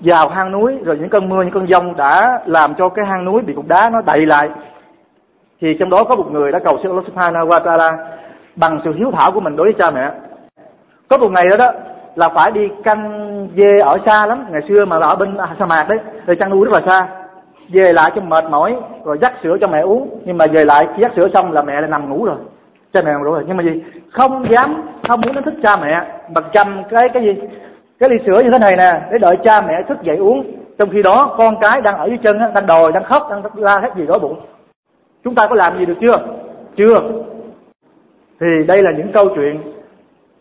vào 0.00 0.28
hang 0.28 0.52
núi 0.52 0.78
rồi 0.84 0.98
những 1.00 1.08
cơn 1.08 1.28
mưa 1.28 1.42
những 1.42 1.54
cơn 1.54 1.68
giông 1.68 1.96
đã 1.96 2.40
làm 2.46 2.74
cho 2.74 2.88
cái 2.88 3.04
hang 3.08 3.24
núi 3.24 3.42
bị 3.42 3.54
cục 3.54 3.68
đá 3.68 3.90
nó 3.92 4.00
đầy 4.06 4.26
lại 4.26 4.48
thì 5.60 5.76
trong 5.80 5.90
đó 5.90 5.98
có 6.08 6.14
một 6.16 6.32
người 6.32 6.52
đã 6.52 6.58
cầu 6.58 6.78
xin 6.82 6.86
Allah 6.86 7.04
subhanahu 7.04 7.46
wa 7.48 7.62
ta'ala 7.62 8.04
bằng 8.56 8.80
sự 8.84 8.92
hiếu 8.92 9.10
thảo 9.16 9.32
của 9.32 9.40
mình 9.40 9.56
đối 9.56 9.64
với 9.66 9.74
cha 9.78 9.90
mẹ 9.90 10.10
có 11.08 11.18
một 11.18 11.28
ngày 11.32 11.44
đó 11.48 11.56
đó 11.58 11.72
là 12.14 12.28
phải 12.28 12.50
đi 12.50 12.68
canh 12.84 13.08
dê 13.56 13.78
ở 13.84 13.98
xa 14.06 14.26
lắm 14.26 14.46
ngày 14.50 14.60
xưa 14.68 14.84
mà 14.84 14.98
là 14.98 15.06
ở 15.06 15.16
bên 15.16 15.36
sa 15.58 15.66
mạc 15.66 15.88
đấy 15.88 15.98
rồi 16.26 16.36
chăn 16.40 16.50
nuôi 16.50 16.64
rất 16.64 16.72
là 16.74 16.86
xa 16.86 17.23
về 17.68 17.92
lại 17.92 18.10
cho 18.14 18.20
mệt 18.20 18.44
mỏi 18.50 18.76
rồi 19.04 19.18
dắt 19.22 19.32
sữa 19.42 19.56
cho 19.60 19.66
mẹ 19.68 19.80
uống 19.80 20.20
nhưng 20.24 20.38
mà 20.38 20.46
về 20.52 20.64
lại 20.64 20.86
dắt 20.98 21.12
sữa 21.16 21.28
xong 21.34 21.52
là 21.52 21.62
mẹ 21.62 21.72
lại 21.80 21.90
nằm 21.90 22.10
ngủ 22.10 22.24
rồi 22.24 22.36
cha 22.92 23.00
mẹ 23.04 23.12
ngủ 23.12 23.30
rồi 23.32 23.44
nhưng 23.46 23.56
mà 23.56 23.62
gì 23.62 23.82
không 24.12 24.46
dám 24.50 24.82
không 25.08 25.20
muốn 25.26 25.34
đánh 25.34 25.44
thức 25.44 25.54
cha 25.62 25.76
mẹ 25.76 25.94
mà 26.34 26.40
cầm 26.40 26.82
cái 26.90 27.08
cái 27.14 27.22
gì 27.22 27.34
cái 28.00 28.10
ly 28.10 28.16
sữa 28.26 28.40
như 28.44 28.50
thế 28.52 28.58
này 28.58 28.72
nè 28.78 28.90
để 29.12 29.18
đợi 29.18 29.36
cha 29.44 29.60
mẹ 29.60 29.74
thức 29.88 29.98
dậy 30.02 30.16
uống 30.16 30.44
trong 30.78 30.90
khi 30.92 31.02
đó 31.02 31.34
con 31.38 31.54
cái 31.60 31.80
đang 31.84 31.96
ở 31.98 32.06
dưới 32.06 32.18
chân 32.22 32.38
đang 32.54 32.66
đòi 32.66 32.92
đang 32.92 33.04
khóc 33.04 33.26
đang 33.30 33.42
la 33.54 33.76
hết 33.82 33.90
gì 33.96 34.06
đó 34.06 34.18
bụng 34.18 34.36
chúng 35.24 35.34
ta 35.34 35.46
có 35.48 35.54
làm 35.54 35.78
gì 35.78 35.86
được 35.86 35.94
chưa 36.00 36.16
chưa 36.76 36.94
thì 38.40 38.46
đây 38.66 38.78
là 38.82 38.90
những 38.96 39.12
câu 39.14 39.24
chuyện 39.36 39.60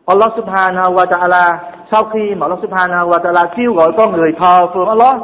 Allah 0.06 0.32
subhanahu 0.36 0.94
wa 0.94 1.06
ta'ala 1.06 1.56
sau 1.92 2.04
khi 2.14 2.36
mà 2.38 2.46
Allah 2.48 2.60
subhanahu 2.62 3.10
wa 3.10 3.22
ta'ala 3.22 3.48
kêu 3.58 3.74
gọi 3.74 3.92
con 3.98 4.12
người 4.14 4.32
thờ 4.40 4.68
phượng 4.74 4.88
Allah 4.88 5.16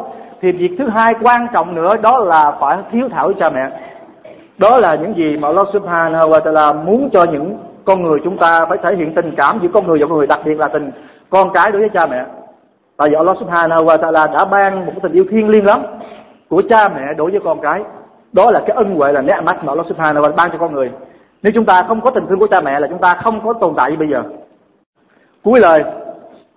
thì 0.41 0.51
việc 0.51 0.71
thứ 0.77 0.89
hai 0.89 1.13
quan 1.21 1.47
trọng 1.53 1.75
nữa 1.75 1.95
đó 2.03 2.17
là 2.19 2.51
phải 2.61 2.77
thiếu 2.91 3.09
thảo 3.11 3.31
cha 3.39 3.49
mẹ 3.49 3.61
đó 4.57 4.77
là 4.77 4.95
những 4.95 5.15
gì 5.15 5.37
mà 5.37 5.47
Allah 5.47 5.67
Subhanahu 5.73 6.29
wa 6.29 6.39
Taala 6.39 6.71
muốn 6.73 7.09
cho 7.13 7.21
những 7.31 7.57
con 7.85 8.03
người 8.03 8.19
chúng 8.23 8.37
ta 8.37 8.61
phải 8.69 8.77
thể 8.83 8.89
hiện 8.97 9.13
tình 9.15 9.33
cảm 9.37 9.59
giữa 9.61 9.69
con 9.73 9.87
người 9.87 9.99
và 9.99 10.05
con 10.09 10.17
người 10.17 10.27
đặc 10.27 10.39
biệt 10.45 10.59
là 10.59 10.67
tình 10.67 10.91
con 11.29 11.49
cái 11.53 11.71
đối 11.71 11.81
với 11.81 11.89
cha 11.93 12.05
mẹ 12.05 12.25
tại 12.97 13.09
vì 13.09 13.15
Allah 13.15 13.35
Subhanahu 13.39 13.83
wa 13.85 13.97
Taala 13.97 14.27
đã 14.27 14.45
ban 14.45 14.85
một 14.85 14.93
tình 15.03 15.11
yêu 15.13 15.25
thiêng 15.31 15.49
liêng 15.49 15.65
lắm 15.65 15.81
của 16.49 16.61
cha 16.69 16.89
mẹ 16.89 17.01
đối 17.17 17.31
với 17.31 17.39
con 17.43 17.59
cái 17.61 17.81
đó 18.33 18.51
là 18.51 18.59
cái 18.59 18.75
ân 18.77 18.95
huệ 18.95 19.11
là 19.11 19.21
nét 19.21 19.41
mắt 19.45 19.63
mà 19.63 19.71
Allah 19.71 19.85
Subhanahu 19.87 20.21
wa 20.21 20.21
Taala 20.31 20.35
ban 20.37 20.51
cho 20.51 20.57
con 20.57 20.73
người 20.73 20.91
nếu 21.43 21.51
chúng 21.55 21.65
ta 21.65 21.83
không 21.87 22.01
có 22.01 22.09
tình 22.11 22.25
thương 22.29 22.39
của 22.39 22.47
cha 22.51 22.61
mẹ 22.61 22.79
là 22.79 22.87
chúng 22.87 23.01
ta 23.01 23.19
không 23.23 23.41
có 23.45 23.53
tồn 23.53 23.73
tại 23.77 23.91
như 23.91 23.97
bây 23.97 24.07
giờ 24.11 24.23
cuối 25.43 25.59
lời 25.59 25.83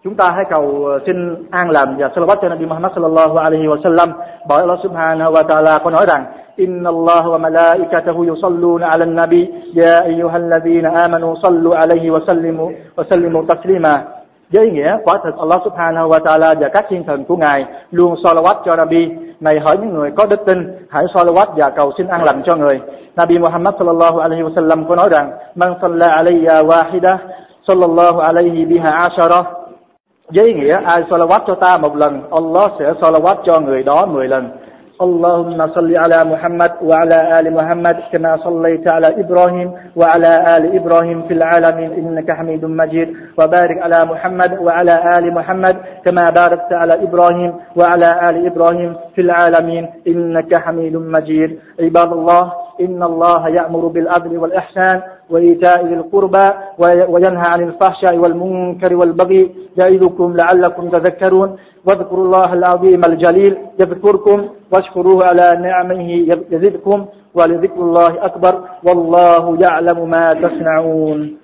chúng 0.05 0.15
ta 0.15 0.31
hãy 0.37 0.45
cầu 0.51 0.85
ờ, 0.87 0.99
xin 1.07 1.35
an 1.51 1.71
làm 1.71 1.97
và 1.97 2.09
salawat 2.09 2.37
cho 2.43 2.49
Nabi 2.49 2.67
Muhammad 2.67 2.93
sallallahu 2.95 3.37
alaihi 3.37 3.63
wa 3.65 3.81
sallam 3.83 4.13
bởi 4.49 4.59
Allah 4.59 4.79
subhanahu 4.83 5.33
wa 5.33 5.43
ta'ala 5.43 5.79
có 5.85 5.91
nói 5.91 6.07
rằng 6.09 6.25
إن 6.67 6.85
الله 6.87 7.23
وملائكته 7.33 8.17
يصلون 8.33 8.81
على 8.93 9.05
النبي 9.09 9.43
يا 9.75 9.97
أيها 10.11 10.37
الذين 10.37 10.87
آمنوا 11.05 11.35
صلوا 11.35 11.77
عليه 11.77 12.11
وسلموا 12.11 12.69
وسلموا 12.99 13.43
تسليما 13.49 13.99
với 14.57 14.71
nghĩa 14.71 14.97
quả 15.05 15.19
thật 15.25 15.31
Allah 15.39 15.61
subhanahu 15.65 16.09
wa 16.09 16.19
ta'ala 16.25 16.55
và 16.61 16.69
các 16.69 16.85
thiên 16.89 17.05
thần 17.05 17.25
của 17.25 17.37
Ngài 17.37 17.65
luôn 17.91 18.15
salawat 18.25 18.55
cho 18.65 18.77
Nabi. 18.77 19.09
Này 19.41 19.59
hỏi 19.61 19.77
những 19.81 19.95
người 19.95 20.11
có 20.17 20.27
đức 20.31 20.41
tin, 20.47 20.59
hãy 20.91 21.05
salawat 21.15 21.47
và 21.57 21.71
cầu 21.71 21.93
xin 21.99 22.07
an 22.07 22.25
lành 22.25 22.43
cho 22.47 22.57
người. 22.57 22.81
Nabi 23.17 23.39
Muhammad 23.39 23.75
sallallahu 23.79 24.19
alaihi 24.19 24.43
wasallam 24.43 24.85
có 24.89 24.97
nói 24.97 25.09
rằng: 25.11 25.31
"Man 25.55 25.75
salla 25.83 26.09
alayya 26.17 26.63
wahida 26.63 27.17
sallallahu 27.69 28.19
alaihi 28.21 28.65
biha 28.65 28.91
ashara" 28.91 29.43
với 30.35 30.55
nghĩa 30.55 30.81
ai 30.85 31.03
salawat 31.11 31.39
cho 31.47 31.55
ta 31.55 31.79
một 31.79 31.97
lần 31.97 32.21
Allah 32.31 32.71
sẽ 32.79 32.93
salawat 33.01 33.35
cho 33.45 33.61
người 33.61 33.83
đó 33.83 34.07
mười 34.07 34.29
lần 34.29 34.49
اللهم 35.09 35.61
صل 35.77 35.97
على 35.97 36.19
محمد 36.33 36.73
وعلى 36.89 37.19
آل 37.39 37.47
محمد 37.59 37.97
كما 38.13 38.33
صليت 38.47 38.85
على 38.95 39.09
إبراهيم 39.23 39.69
وعلى 40.01 40.33
آل 40.57 40.65
إبراهيم 40.79 41.23
في 41.29 41.35
العالمين 41.39 41.91
إنك 42.01 42.29
حميد 42.39 42.65
مجيد 42.65 43.09
وبارك 43.39 43.77
على 43.85 44.01
محمد 44.13 44.51
وعلى 44.67 44.95
آل 45.19 45.35
محمد 45.35 45.77
كما 46.05 46.25
باركت 46.41 46.73
على 46.73 46.95
إبراهيم 47.07 47.53
وعلى 47.79 48.09
آل 48.29 48.37
إبراهيم 48.47 48.91
في 49.15 49.21
العالمين 49.21 49.85
إنك 50.07 50.57
حميد 50.65 50.95
مجيد 51.15 51.51
عباد 51.81 52.11
الله 52.13 52.45
إن 52.81 53.03
الله 53.03 53.49
يأمر 53.59 53.87
بالعدل 53.87 54.39
والإحسان 54.39 55.01
وإيتاء 55.33 55.87
ذي 55.87 55.95
القربى 55.95 56.47
وينهى 57.13 57.47
عن 57.53 57.61
الفحشاء 57.69 58.17
والمنكر 58.17 58.95
والبغي 58.97 59.51
يعظكم 59.77 60.37
لعلكم 60.37 60.89
تذكرون 60.89 61.57
واذكروا 61.87 62.25
الله 62.27 62.53
العظيم 62.53 63.01
الجليل 63.09 63.57
يذكركم 63.81 64.39
واشكروه 64.73 65.25
على 65.25 65.47
نعمه 65.63 66.11
يزدكم 66.53 67.05
ولذكر 67.35 67.81
الله 67.81 68.25
أكبر 68.25 68.61
والله 68.89 69.57
يعلم 69.61 70.11
ما 70.11 70.35
تصنعون 70.35 71.42